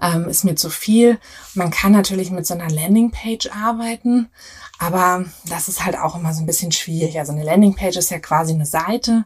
ähm, 0.00 0.28
ist 0.28 0.44
mir 0.44 0.54
zu 0.54 0.70
viel. 0.70 1.18
Man 1.54 1.70
kann 1.70 1.92
natürlich 1.92 2.30
mit 2.30 2.46
so 2.46 2.54
einer 2.54 2.70
Landingpage 2.70 3.50
arbeiten, 3.50 4.30
aber 4.78 5.24
das 5.46 5.68
ist 5.68 5.84
halt 5.84 5.98
auch 5.98 6.16
immer 6.16 6.32
so 6.32 6.40
ein 6.40 6.46
bisschen 6.46 6.72
schwierig. 6.72 7.18
Also 7.18 7.32
eine 7.32 7.44
Landingpage 7.44 7.96
ist 7.96 8.10
ja 8.10 8.18
quasi 8.18 8.54
eine 8.54 8.66
Seite, 8.66 9.24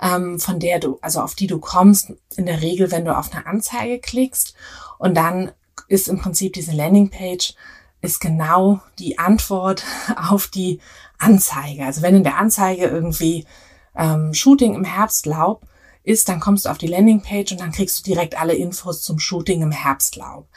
ähm, 0.00 0.38
von 0.38 0.60
der 0.60 0.78
du, 0.78 0.98
also 1.00 1.20
auf 1.20 1.34
die 1.34 1.46
du 1.46 1.58
kommst, 1.58 2.12
in 2.36 2.46
der 2.46 2.62
Regel, 2.62 2.90
wenn 2.90 3.04
du 3.04 3.16
auf 3.16 3.32
eine 3.32 3.46
Anzeige 3.46 3.98
klickst. 3.98 4.54
Und 4.98 5.14
dann 5.14 5.52
ist 5.88 6.08
im 6.08 6.18
Prinzip 6.18 6.52
diese 6.52 6.72
Landingpage 6.72 7.54
ist 8.02 8.20
genau 8.20 8.80
die 8.98 9.18
Antwort 9.18 9.84
auf 10.16 10.46
die 10.46 10.80
Anzeige. 11.18 11.84
Also 11.84 12.02
wenn 12.02 12.16
in 12.16 12.24
der 12.24 12.38
Anzeige 12.38 12.84
irgendwie 12.84 13.46
ähm, 13.94 14.32
Shooting 14.32 14.74
im 14.74 14.84
Herbstlaub 14.84 15.62
ist, 16.10 16.28
dann 16.28 16.40
kommst 16.40 16.64
du 16.64 16.68
auf 16.68 16.78
die 16.78 16.88
Landingpage 16.88 17.52
und 17.52 17.60
dann 17.60 17.72
kriegst 17.72 17.98
du 17.98 18.02
direkt 18.02 18.38
alle 18.38 18.54
Infos 18.54 19.02
zum 19.02 19.18
Shooting 19.18 19.62
im 19.62 19.70
Herbstlaub. 19.70 20.48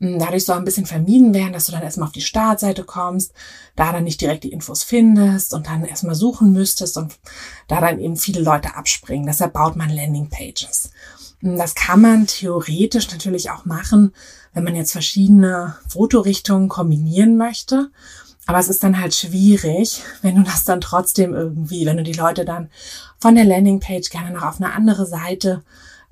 Hm, 0.00 0.18
dadurch 0.18 0.44
soll 0.44 0.56
ein 0.56 0.64
bisschen 0.64 0.86
vermieden 0.86 1.34
werden, 1.34 1.52
dass 1.52 1.66
du 1.66 1.72
dann 1.72 1.82
erstmal 1.82 2.08
auf 2.08 2.12
die 2.12 2.22
Startseite 2.22 2.84
kommst, 2.84 3.32
da 3.76 3.92
dann 3.92 4.04
nicht 4.04 4.20
direkt 4.20 4.44
die 4.44 4.52
Infos 4.52 4.82
findest 4.82 5.54
und 5.54 5.66
dann 5.66 5.84
erstmal 5.84 6.14
suchen 6.14 6.52
müsstest 6.52 6.96
und 6.96 7.18
da 7.68 7.80
dann 7.80 8.00
eben 8.00 8.16
viele 8.16 8.40
Leute 8.40 8.74
abspringen. 8.74 9.26
Deshalb 9.26 9.52
baut 9.52 9.76
man 9.76 9.90
Landingpages. 9.90 10.90
Hm, 11.40 11.58
das 11.58 11.74
kann 11.74 12.00
man 12.00 12.26
theoretisch 12.26 13.10
natürlich 13.10 13.50
auch 13.50 13.64
machen, 13.64 14.14
wenn 14.54 14.64
man 14.64 14.76
jetzt 14.76 14.92
verschiedene 14.92 15.76
Fotorichtungen 15.88 16.68
kombinieren 16.68 17.36
möchte. 17.36 17.90
Aber 18.46 18.58
es 18.58 18.68
ist 18.68 18.82
dann 18.82 18.98
halt 18.98 19.14
schwierig, 19.14 20.02
wenn 20.22 20.36
du 20.36 20.42
das 20.42 20.64
dann 20.64 20.80
trotzdem 20.80 21.32
irgendwie, 21.32 21.86
wenn 21.86 21.96
du 21.96 22.02
die 22.02 22.12
Leute 22.12 22.44
dann 22.44 22.70
von 23.18 23.34
der 23.34 23.44
Landingpage 23.44 24.10
gerne 24.10 24.32
noch 24.32 24.42
auf 24.42 24.60
eine 24.60 24.72
andere 24.72 25.06
Seite 25.06 25.62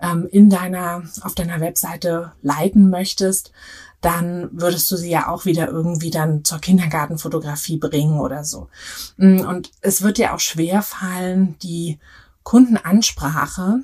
ähm, 0.01 0.29
in 0.31 0.49
deiner, 0.49 1.03
auf 1.23 1.35
deiner 1.35 1.61
Webseite 1.61 2.33
leiten 2.43 2.89
möchtest, 2.89 3.53
dann 4.01 4.49
würdest 4.53 4.91
du 4.91 4.97
sie 4.97 5.11
ja 5.11 5.29
auch 5.29 5.45
wieder 5.45 5.69
irgendwie 5.69 6.11
dann 6.11 6.45
zur 6.45 6.59
Kindergartenfotografie 6.59 7.77
bringen 7.77 8.19
oder 8.19 8.45
so. 8.45 8.69
Mm, 9.17 9.41
und 9.41 9.71
es 9.83 10.03
wird 10.03 10.19
dir 10.19 10.33
auch 10.33 10.41
schwer 10.41 10.83
fallen, 10.83 11.57
die 11.63 11.99
Kundenansprache 12.43 13.81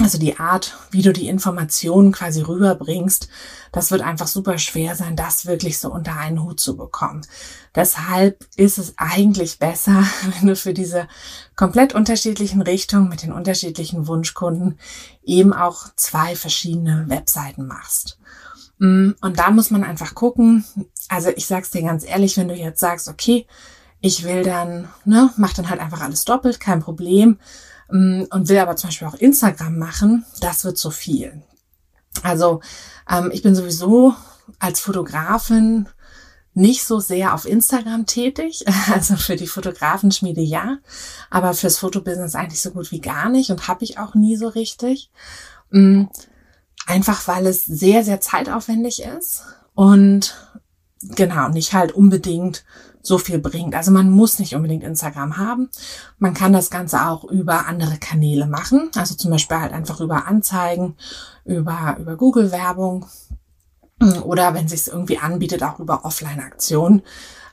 also 0.00 0.18
die 0.18 0.38
Art, 0.38 0.76
wie 0.90 1.02
du 1.02 1.12
die 1.12 1.28
Informationen 1.28 2.12
quasi 2.12 2.40
rüberbringst, 2.42 3.28
das 3.72 3.90
wird 3.90 4.02
einfach 4.02 4.26
super 4.26 4.58
schwer 4.58 4.94
sein, 4.94 5.16
das 5.16 5.46
wirklich 5.46 5.78
so 5.78 5.92
unter 5.92 6.16
einen 6.16 6.42
Hut 6.42 6.60
zu 6.60 6.76
bekommen. 6.76 7.26
Deshalb 7.74 8.46
ist 8.56 8.78
es 8.78 8.94
eigentlich 8.96 9.58
besser, 9.58 10.04
wenn 10.38 10.48
du 10.48 10.56
für 10.56 10.74
diese 10.74 11.08
komplett 11.56 11.94
unterschiedlichen 11.94 12.62
Richtungen 12.62 13.08
mit 13.08 13.22
den 13.22 13.32
unterschiedlichen 13.32 14.06
Wunschkunden 14.06 14.78
eben 15.24 15.52
auch 15.52 15.86
zwei 15.96 16.36
verschiedene 16.36 17.04
Webseiten 17.08 17.66
machst. 17.66 18.18
Mm, 18.78 19.10
und 19.20 19.38
da 19.38 19.50
muss 19.50 19.70
man 19.70 19.84
einfach 19.84 20.14
gucken. 20.14 20.64
Also 21.08 21.30
ich 21.30 21.46
sag's 21.46 21.70
dir 21.70 21.82
ganz 21.82 22.04
ehrlich, 22.06 22.36
wenn 22.36 22.48
du 22.48 22.54
jetzt 22.54 22.80
sagst, 22.80 23.08
okay, 23.08 23.46
ich 24.00 24.24
will 24.24 24.44
dann, 24.44 24.88
ne, 25.04 25.30
mach 25.36 25.52
dann 25.54 25.68
halt 25.68 25.80
einfach 25.80 26.00
alles 26.00 26.24
doppelt, 26.24 26.60
kein 26.60 26.80
Problem 26.80 27.38
und 28.30 28.48
will 28.48 28.58
aber 28.58 28.76
zum 28.76 28.88
Beispiel 28.88 29.08
auch 29.08 29.14
Instagram 29.14 29.78
machen, 29.78 30.24
das 30.40 30.64
wird 30.64 30.78
zu 30.78 30.90
viel. 30.90 31.42
Also 32.22 32.60
ähm, 33.10 33.30
ich 33.32 33.42
bin 33.42 33.54
sowieso 33.54 34.14
als 34.58 34.80
Fotografin 34.80 35.88
nicht 36.54 36.84
so 36.84 36.98
sehr 36.98 37.34
auf 37.34 37.44
Instagram 37.44 38.06
tätig, 38.06 38.64
also 38.92 39.16
für 39.16 39.36
die 39.36 39.46
Fotografenschmiede 39.46 40.40
ja, 40.40 40.78
aber 41.30 41.54
fürs 41.54 41.78
Fotobusiness 41.78 42.34
eigentlich 42.34 42.60
so 42.60 42.70
gut 42.70 42.90
wie 42.90 43.00
gar 43.00 43.28
nicht 43.28 43.50
und 43.50 43.68
habe 43.68 43.84
ich 43.84 43.98
auch 43.98 44.14
nie 44.14 44.36
so 44.36 44.48
richtig. 44.48 45.10
Ähm, 45.72 46.08
einfach 46.86 47.28
weil 47.28 47.46
es 47.46 47.64
sehr, 47.64 48.02
sehr 48.02 48.20
zeitaufwendig 48.20 49.02
ist 49.02 49.42
und 49.74 50.34
genau, 51.02 51.48
nicht 51.48 51.74
halt 51.74 51.92
unbedingt 51.92 52.64
so 53.02 53.18
viel 53.18 53.38
bringt. 53.38 53.74
Also 53.74 53.90
man 53.90 54.10
muss 54.10 54.38
nicht 54.38 54.54
unbedingt 54.54 54.84
Instagram 54.84 55.36
haben. 55.36 55.70
Man 56.18 56.34
kann 56.34 56.52
das 56.52 56.70
Ganze 56.70 57.06
auch 57.06 57.24
über 57.24 57.66
andere 57.66 57.98
Kanäle 57.98 58.46
machen. 58.46 58.90
Also 58.96 59.14
zum 59.14 59.30
Beispiel 59.30 59.58
halt 59.58 59.72
einfach 59.72 60.00
über 60.00 60.26
Anzeigen, 60.26 60.96
über, 61.44 61.96
über 61.98 62.16
Google-Werbung 62.16 63.06
oder 64.24 64.54
wenn 64.54 64.68
sich 64.68 64.88
irgendwie 64.88 65.18
anbietet, 65.18 65.62
auch 65.62 65.78
über 65.78 66.04
Offline-Aktionen. 66.04 67.02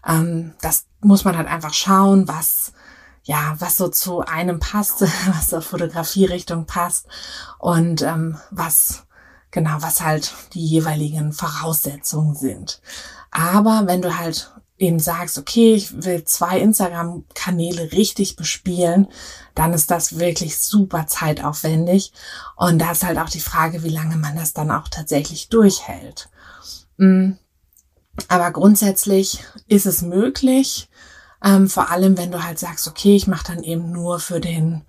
Ähm, 0.07 0.53
das 0.61 0.85
muss 1.01 1.25
man 1.25 1.37
halt 1.37 1.47
einfach 1.47 1.73
schauen, 1.73 2.27
was 2.27 2.73
ja, 3.23 3.55
was 3.57 3.77
so 3.77 3.87
zu 3.87 4.21
einem 4.21 4.59
passt, 4.59 5.01
was 5.27 5.47
zur 5.47 5.61
Fotografierichtung 5.61 6.65
passt 6.65 7.07
und 7.57 8.03
ähm, 8.03 8.37
was 8.51 9.05
genau, 9.51 9.77
was 9.79 10.01
halt 10.01 10.33
die 10.53 10.65
jeweiligen 10.65 11.33
Voraussetzungen 11.33 12.35
sind. 12.35 12.81
Aber 13.31 13.83
wenn 13.85 14.01
du 14.01 14.17
halt 14.17 14.51
eben 14.77 14.99
sagst, 14.99 15.37
okay, 15.37 15.73
ich 15.73 16.03
will 16.03 16.25
zwei 16.25 16.59
Instagram-Kanäle 16.59 17.93
richtig 17.93 18.35
bespielen, 18.35 19.07
dann 19.53 19.73
ist 19.73 19.89
das 19.89 20.19
wirklich 20.19 20.57
super 20.57 21.07
zeitaufwendig. 21.07 22.11
Und 22.57 22.79
da 22.79 22.91
ist 22.91 23.03
halt 23.03 23.17
auch 23.17 23.29
die 23.29 23.39
Frage, 23.39 23.83
wie 23.83 23.89
lange 23.89 24.17
man 24.17 24.35
das 24.35 24.53
dann 24.53 24.71
auch 24.71 24.89
tatsächlich 24.89 25.49
durchhält. 25.49 26.29
Mm. 26.97 27.33
Aber 28.29 28.51
grundsätzlich 28.51 29.43
ist 29.67 29.85
es 29.85 30.01
möglich, 30.01 30.89
ähm, 31.43 31.69
vor 31.69 31.91
allem 31.91 32.17
wenn 32.17 32.31
du 32.31 32.43
halt 32.43 32.59
sagst, 32.59 32.87
okay, 32.87 33.15
ich 33.15 33.27
mache 33.27 33.47
dann 33.47 33.63
eben 33.63 33.91
nur 33.91 34.19
für 34.19 34.39
den, 34.39 34.83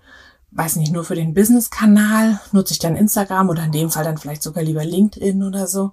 weiß 0.51 0.77
nicht, 0.77 0.93
nur 0.93 1.03
für 1.03 1.15
den 1.15 1.33
Business-Kanal, 1.33 2.39
nutze 2.53 2.73
ich 2.73 2.79
dann 2.79 2.95
Instagram 2.95 3.49
oder 3.49 3.65
in 3.65 3.73
dem 3.73 3.89
Fall 3.89 4.05
dann 4.05 4.17
vielleicht 4.17 4.43
sogar 4.43 4.63
lieber 4.63 4.85
LinkedIn 4.85 5.43
oder 5.43 5.67
so. 5.67 5.91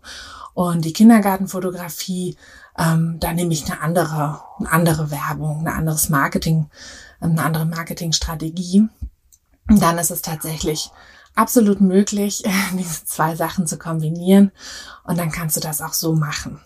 Und 0.54 0.84
die 0.84 0.92
Kindergartenfotografie 0.92 2.36
ähm, 2.78 3.18
da 3.20 3.32
nehme 3.32 3.52
ich 3.52 3.64
eine 3.70 3.80
andere, 3.80 4.40
eine 4.58 4.70
andere 4.70 5.10
Werbung, 5.10 5.66
ein 5.66 5.74
anderes 5.74 6.08
Marketing, 6.08 6.66
eine 7.20 7.42
andere 7.42 7.66
Marketingstrategie. 7.66 8.88
Dann 9.68 9.98
ist 9.98 10.10
es 10.10 10.22
tatsächlich 10.22 10.90
absolut 11.34 11.80
möglich, 11.80 12.42
diese 12.72 13.04
zwei 13.04 13.36
Sachen 13.36 13.66
zu 13.66 13.78
kombinieren. 13.78 14.52
Und 15.04 15.18
dann 15.18 15.30
kannst 15.30 15.56
du 15.56 15.60
das 15.60 15.80
auch 15.80 15.94
so 15.94 16.14
machen. 16.14 16.60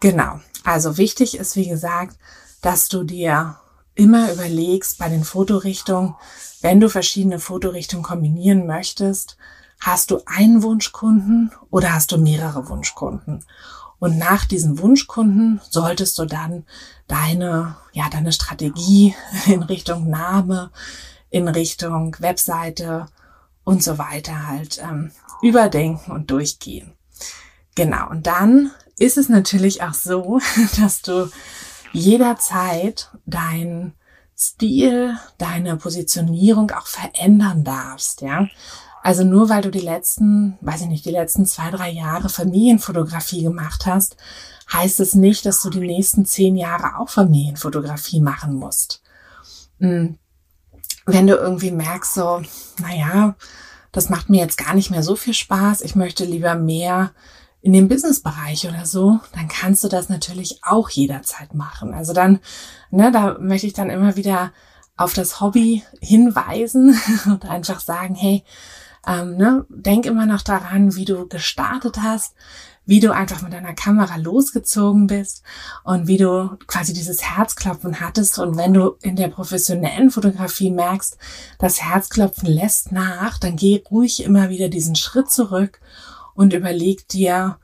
Genau. 0.00 0.40
Also 0.64 0.96
wichtig 0.96 1.36
ist, 1.36 1.56
wie 1.56 1.68
gesagt, 1.68 2.16
dass 2.60 2.88
du 2.88 3.04
dir 3.04 3.56
immer 3.94 4.32
überlegst 4.32 4.98
bei 4.98 5.08
den 5.08 5.24
Fotorichtungen, 5.24 6.14
wenn 6.60 6.80
du 6.80 6.88
verschiedene 6.88 7.38
Fotorichtungen 7.38 8.04
kombinieren 8.04 8.66
möchtest, 8.66 9.36
hast 9.80 10.10
du 10.10 10.20
einen 10.26 10.62
Wunschkunden 10.62 11.52
oder 11.70 11.92
hast 11.92 12.12
du 12.12 12.18
mehrere 12.18 12.68
Wunschkunden? 12.68 13.44
Und 14.02 14.18
nach 14.18 14.44
diesen 14.46 14.80
Wunschkunden 14.80 15.60
solltest 15.70 16.18
du 16.18 16.24
dann 16.24 16.66
deine, 17.06 17.76
ja, 17.92 18.10
deine 18.10 18.32
Strategie 18.32 19.14
in 19.46 19.62
Richtung 19.62 20.10
Name, 20.10 20.72
in 21.30 21.46
Richtung 21.46 22.16
Webseite 22.18 23.06
und 23.62 23.84
so 23.84 23.98
weiter 23.98 24.48
halt 24.48 24.82
ähm, 24.82 25.12
überdenken 25.40 26.10
und 26.10 26.32
durchgehen. 26.32 26.94
Genau. 27.76 28.10
Und 28.10 28.26
dann 28.26 28.72
ist 28.98 29.18
es 29.18 29.28
natürlich 29.28 29.84
auch 29.84 29.94
so, 29.94 30.40
dass 30.80 31.02
du 31.02 31.30
jederzeit 31.92 33.08
dein 33.24 33.94
Stil, 34.36 35.16
deine 35.38 35.76
Positionierung 35.76 36.72
auch 36.72 36.88
verändern 36.88 37.62
darfst, 37.62 38.22
ja. 38.22 38.48
Also 39.02 39.24
nur 39.24 39.48
weil 39.48 39.62
du 39.62 39.70
die 39.70 39.80
letzten, 39.80 40.56
weiß 40.60 40.82
ich 40.82 40.86
nicht, 40.86 41.04
die 41.04 41.10
letzten 41.10 41.44
zwei, 41.44 41.70
drei 41.70 41.90
Jahre 41.90 42.28
Familienfotografie 42.28 43.42
gemacht 43.42 43.84
hast, 43.84 44.16
heißt 44.72 45.00
es 45.00 45.14
nicht, 45.14 45.44
dass 45.44 45.60
du 45.60 45.70
die 45.70 45.80
nächsten 45.80 46.24
zehn 46.24 46.56
Jahre 46.56 46.98
auch 46.98 47.08
Familienfotografie 47.08 48.20
machen 48.20 48.54
musst. 48.54 49.02
Hm. 49.80 50.18
Wenn 51.04 51.26
du 51.26 51.34
irgendwie 51.34 51.72
merkst, 51.72 52.14
so, 52.14 52.42
naja, 52.80 53.34
das 53.90 54.08
macht 54.08 54.30
mir 54.30 54.40
jetzt 54.40 54.56
gar 54.56 54.72
nicht 54.74 54.92
mehr 54.92 55.02
so 55.02 55.16
viel 55.16 55.34
Spaß, 55.34 55.80
ich 55.82 55.96
möchte 55.96 56.24
lieber 56.24 56.54
mehr 56.54 57.10
in 57.60 57.72
dem 57.72 57.88
Businessbereich 57.88 58.68
oder 58.68 58.86
so, 58.86 59.18
dann 59.34 59.48
kannst 59.48 59.82
du 59.82 59.88
das 59.88 60.08
natürlich 60.08 60.60
auch 60.62 60.90
jederzeit 60.90 61.54
machen. 61.54 61.92
Also 61.92 62.12
dann, 62.12 62.38
ne, 62.90 63.10
da 63.10 63.36
möchte 63.40 63.66
ich 63.66 63.72
dann 63.72 63.90
immer 63.90 64.14
wieder 64.14 64.52
auf 64.96 65.12
das 65.12 65.40
Hobby 65.40 65.82
hinweisen 66.00 66.98
und 67.26 67.44
einfach 67.44 67.80
sagen, 67.80 68.14
hey, 68.14 68.44
ähm, 69.06 69.36
ne, 69.36 69.66
denk 69.68 70.06
immer 70.06 70.26
noch 70.26 70.42
daran, 70.42 70.94
wie 70.94 71.04
du 71.04 71.26
gestartet 71.26 71.98
hast, 72.02 72.34
wie 72.84 73.00
du 73.00 73.12
einfach 73.12 73.42
mit 73.42 73.52
deiner 73.52 73.74
Kamera 73.74 74.16
losgezogen 74.16 75.06
bist 75.06 75.42
und 75.84 76.08
wie 76.08 76.16
du 76.16 76.56
quasi 76.66 76.92
dieses 76.92 77.22
Herzklopfen 77.22 78.00
hattest. 78.00 78.38
Und 78.38 78.56
wenn 78.56 78.74
du 78.74 78.96
in 79.02 79.16
der 79.16 79.28
professionellen 79.28 80.10
Fotografie 80.10 80.70
merkst, 80.70 81.16
das 81.58 81.82
Herzklopfen 81.82 82.48
lässt 82.48 82.92
nach, 82.92 83.38
dann 83.38 83.56
geh 83.56 83.82
ruhig 83.90 84.24
immer 84.24 84.50
wieder 84.50 84.68
diesen 84.68 84.96
Schritt 84.96 85.30
zurück 85.30 85.80
und 86.34 86.52
überleg 86.52 87.06
dir, 87.08 87.58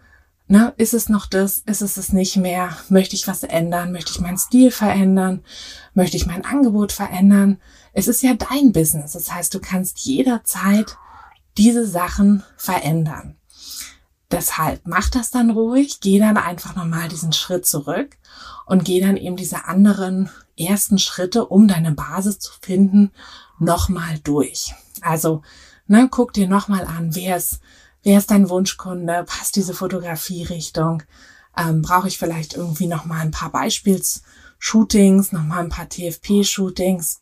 na, 0.51 0.73
ist 0.79 0.95
es 0.95 1.11
noch 1.11 1.27
das? 1.27 1.59
Ist 1.67 1.83
es 1.83 1.99
es 1.99 2.13
nicht 2.13 2.37
mehr? 2.37 2.71
Möchte 2.89 3.15
ich 3.15 3.29
was 3.29 3.43
ändern? 3.43 3.93
Möchte 3.93 4.13
ich 4.13 4.21
meinen 4.21 4.39
Stil 4.39 4.71
verändern? 4.71 5.45
Möchte 5.93 6.17
ich 6.17 6.27
mein 6.27 6.45
Angebot 6.45 6.91
verändern? 6.91 7.59
Es 7.93 8.09
ist 8.09 8.23
ja 8.23 8.33
dein 8.33 8.73
Business. 8.73 9.13
Das 9.13 9.31
heißt, 9.31 9.53
du 9.53 9.61
kannst 9.61 9.99
jederzeit 10.07 10.97
diese 11.59 11.87
Sachen 11.87 12.45
verändern. 12.57 13.37
Deshalb 14.31 14.83
mach 14.85 15.09
das 15.09 15.31
dann 15.31 15.51
ruhig, 15.51 16.01
geh 16.01 16.19
dann 16.19 16.37
einfach 16.37 16.77
nochmal 16.77 17.09
diesen 17.09 17.33
Schritt 17.33 17.67
zurück 17.67 18.17
und 18.67 18.85
geh 18.85 19.01
dann 19.01 19.17
eben 19.17 19.37
diese 19.37 19.65
anderen 19.65 20.31
ersten 20.57 20.99
Schritte, 20.99 21.47
um 21.47 21.67
deine 21.67 21.93
Basis 21.93 22.39
zu 22.39 22.53
finden, 22.61 23.11
nochmal 23.59 24.19
durch. 24.19 24.75
Also, 25.01 25.43
ne, 25.87 26.09
guck 26.11 26.33
dir 26.33 26.47
nochmal 26.47 26.85
an, 26.85 27.15
wer 27.15 27.37
ist, 27.39 27.61
wer 28.03 28.19
ist 28.19 28.31
dein 28.31 28.49
Wunschkunde, 28.51 29.25
passt 29.25 29.57
diese 29.57 29.73
Fotografierichtung, 29.73 31.03
ähm, 31.57 31.83
brauche 31.83 32.09
ich 32.09 32.19
vielleicht 32.19 32.55
irgendwie 32.55 32.87
nochmal 32.87 33.21
ein 33.21 33.31
paar 33.31 33.51
Beispiels-Shootings, 33.51 35.33
nochmal 35.33 35.61
ein 35.61 35.71
paar 35.71 35.89
TFP-Shootings 35.89 37.21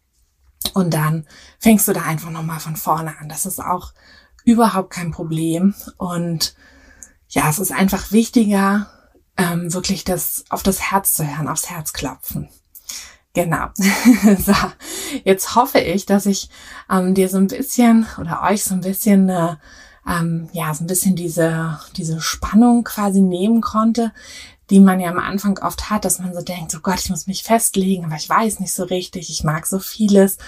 und 0.74 0.92
dann 0.92 1.26
fängst 1.58 1.86
du 1.88 1.92
da 1.92 2.02
einfach 2.02 2.30
nochmal 2.30 2.60
von 2.60 2.76
vorne 2.76 3.18
an. 3.18 3.28
Das 3.28 3.46
ist 3.46 3.60
auch 3.60 3.92
überhaupt 4.46 4.90
kein 4.90 5.10
Problem 5.10 5.74
und 5.98 6.54
ja, 7.28 7.50
es 7.50 7.58
ist 7.58 7.72
einfach 7.72 8.12
wichtiger, 8.12 8.88
ähm, 9.36 9.74
wirklich 9.74 10.04
das 10.04 10.44
auf 10.48 10.62
das 10.62 10.80
Herz 10.80 11.12
zu 11.14 11.26
hören, 11.26 11.48
aufs 11.48 11.68
Herz 11.68 11.92
klopfen. 11.92 12.48
Genau. 13.34 13.66
so, 14.38 14.54
jetzt 15.24 15.56
hoffe 15.56 15.80
ich, 15.80 16.06
dass 16.06 16.24
ich 16.24 16.48
ähm, 16.88 17.12
dir 17.12 17.28
so 17.28 17.36
ein 17.36 17.48
bisschen 17.48 18.06
oder 18.18 18.42
euch 18.44 18.64
so 18.64 18.74
ein 18.74 18.80
bisschen 18.80 19.28
äh, 19.28 19.56
ähm, 20.08 20.48
ja 20.52 20.72
so 20.72 20.84
ein 20.84 20.86
bisschen 20.86 21.16
diese 21.16 21.78
diese 21.96 22.20
Spannung 22.20 22.84
quasi 22.84 23.20
nehmen 23.20 23.60
konnte, 23.60 24.12
die 24.70 24.80
man 24.80 25.00
ja 25.00 25.10
am 25.10 25.18
Anfang 25.18 25.58
oft 25.58 25.90
hat, 25.90 26.04
dass 26.04 26.20
man 26.20 26.32
so 26.32 26.40
denkt, 26.40 26.72
oh 26.76 26.80
Gott, 26.80 27.00
ich 27.00 27.10
muss 27.10 27.26
mich 27.26 27.42
festlegen, 27.42 28.04
aber 28.04 28.14
ich 28.14 28.28
weiß 28.28 28.60
nicht 28.60 28.72
so 28.72 28.84
richtig, 28.84 29.28
ich 29.28 29.42
mag 29.42 29.66
so 29.66 29.80
vieles. 29.80 30.38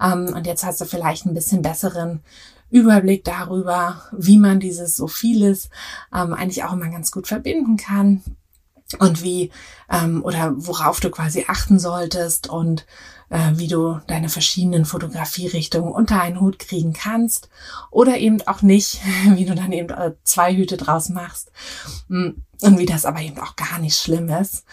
Ähm, 0.00 0.32
und 0.34 0.46
jetzt 0.46 0.64
hast 0.64 0.80
du 0.80 0.84
vielleicht 0.84 1.26
ein 1.26 1.34
bisschen 1.34 1.62
besseren 1.62 2.22
Überblick 2.70 3.24
darüber, 3.24 4.02
wie 4.12 4.38
man 4.38 4.60
dieses 4.60 4.96
so 4.96 5.06
vieles 5.06 5.68
ähm, 6.14 6.32
eigentlich 6.34 6.64
auch 6.64 6.72
immer 6.72 6.88
ganz 6.88 7.10
gut 7.10 7.26
verbinden 7.26 7.76
kann 7.76 8.22
und 8.98 9.22
wie 9.22 9.50
ähm, 9.90 10.22
oder 10.24 10.52
worauf 10.56 11.00
du 11.00 11.10
quasi 11.10 11.44
achten 11.48 11.78
solltest 11.78 12.48
und 12.48 12.86
äh, 13.28 13.52
wie 13.54 13.68
du 13.68 14.00
deine 14.06 14.28
verschiedenen 14.28 14.84
Fotografierichtungen 14.84 15.92
unter 15.92 16.20
einen 16.20 16.40
Hut 16.40 16.58
kriegen 16.58 16.92
kannst 16.92 17.48
oder 17.90 18.18
eben 18.18 18.42
auch 18.46 18.62
nicht, 18.62 19.00
wie 19.34 19.44
du 19.44 19.54
dann 19.54 19.72
eben 19.72 19.90
äh, 19.90 20.12
zwei 20.24 20.54
Hüte 20.54 20.76
draus 20.76 21.08
machst 21.08 21.52
mm, 22.08 22.30
und 22.62 22.78
wie 22.78 22.86
das 22.86 23.04
aber 23.04 23.20
eben 23.20 23.38
auch 23.38 23.56
gar 23.56 23.78
nicht 23.78 23.96
schlimm 23.96 24.28
ist. 24.28 24.64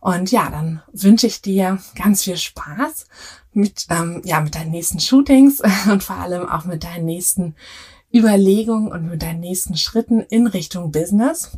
Und 0.00 0.32
ja, 0.32 0.50
dann 0.50 0.82
wünsche 0.92 1.28
ich 1.28 1.42
dir 1.42 1.78
ganz 1.94 2.24
viel 2.24 2.36
Spaß 2.36 3.06
mit, 3.52 3.86
ähm, 3.90 4.22
ja, 4.24 4.40
mit 4.40 4.54
deinen 4.54 4.70
nächsten 4.70 5.00
Shootings 5.00 5.62
und 5.90 6.02
vor 6.02 6.16
allem 6.16 6.48
auch 6.48 6.64
mit 6.64 6.84
deinen 6.84 7.04
nächsten 7.04 7.54
Überlegungen 8.12 8.92
und 8.92 9.08
mit 9.08 9.22
deinen 9.22 9.40
nächsten 9.40 9.76
Schritten 9.76 10.20
in 10.20 10.46
Richtung 10.46 10.92
Business. 10.92 11.52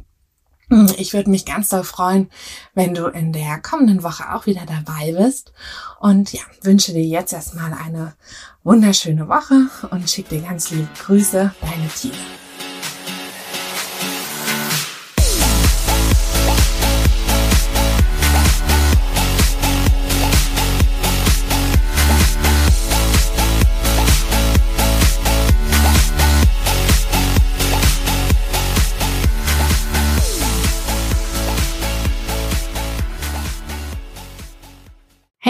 Ich 0.97 1.13
würde 1.13 1.31
mich 1.31 1.45
ganz 1.45 1.69
doll 1.69 1.85
freuen, 1.85 2.31
wenn 2.75 2.95
du 2.95 3.07
in 3.07 3.33
der 3.33 3.61
kommenden 3.61 4.03
Woche 4.03 4.35
auch 4.35 4.47
wieder 4.47 4.63
dabei 4.67 5.13
bist. 5.13 5.53
Und 6.01 6.33
ja, 6.33 6.41
wünsche 6.63 6.93
dir 6.93 7.05
jetzt 7.05 7.33
erstmal 7.33 7.75
eine 7.75 8.15
wunderschöne 8.63 9.29
Woche 9.29 9.69
und 9.91 10.09
schicke 10.09 10.37
dir 10.37 10.43
ganz 10.43 10.71
liebe 10.71 10.89
Grüße, 11.05 11.55
deine 11.61 11.89
Tina. 11.89 12.44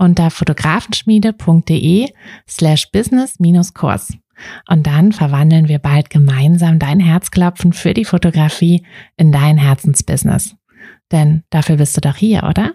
unter 0.00 0.30
fotografenschmiede.de 0.30 2.08
slash 2.48 2.90
business-kurs. 2.90 4.14
Und 4.68 4.86
dann 4.86 5.12
verwandeln 5.12 5.68
wir 5.68 5.78
bald 5.78 6.08
gemeinsam 6.08 6.78
dein 6.78 6.98
Herzklopfen 6.98 7.74
für 7.74 7.92
die 7.92 8.06
Fotografie 8.06 8.86
in 9.16 9.32
dein 9.32 9.58
Herzensbusiness. 9.58 10.56
Denn 11.12 11.42
dafür 11.50 11.76
bist 11.76 11.96
du 11.96 12.00
doch 12.00 12.16
hier, 12.16 12.44
oder? 12.44 12.72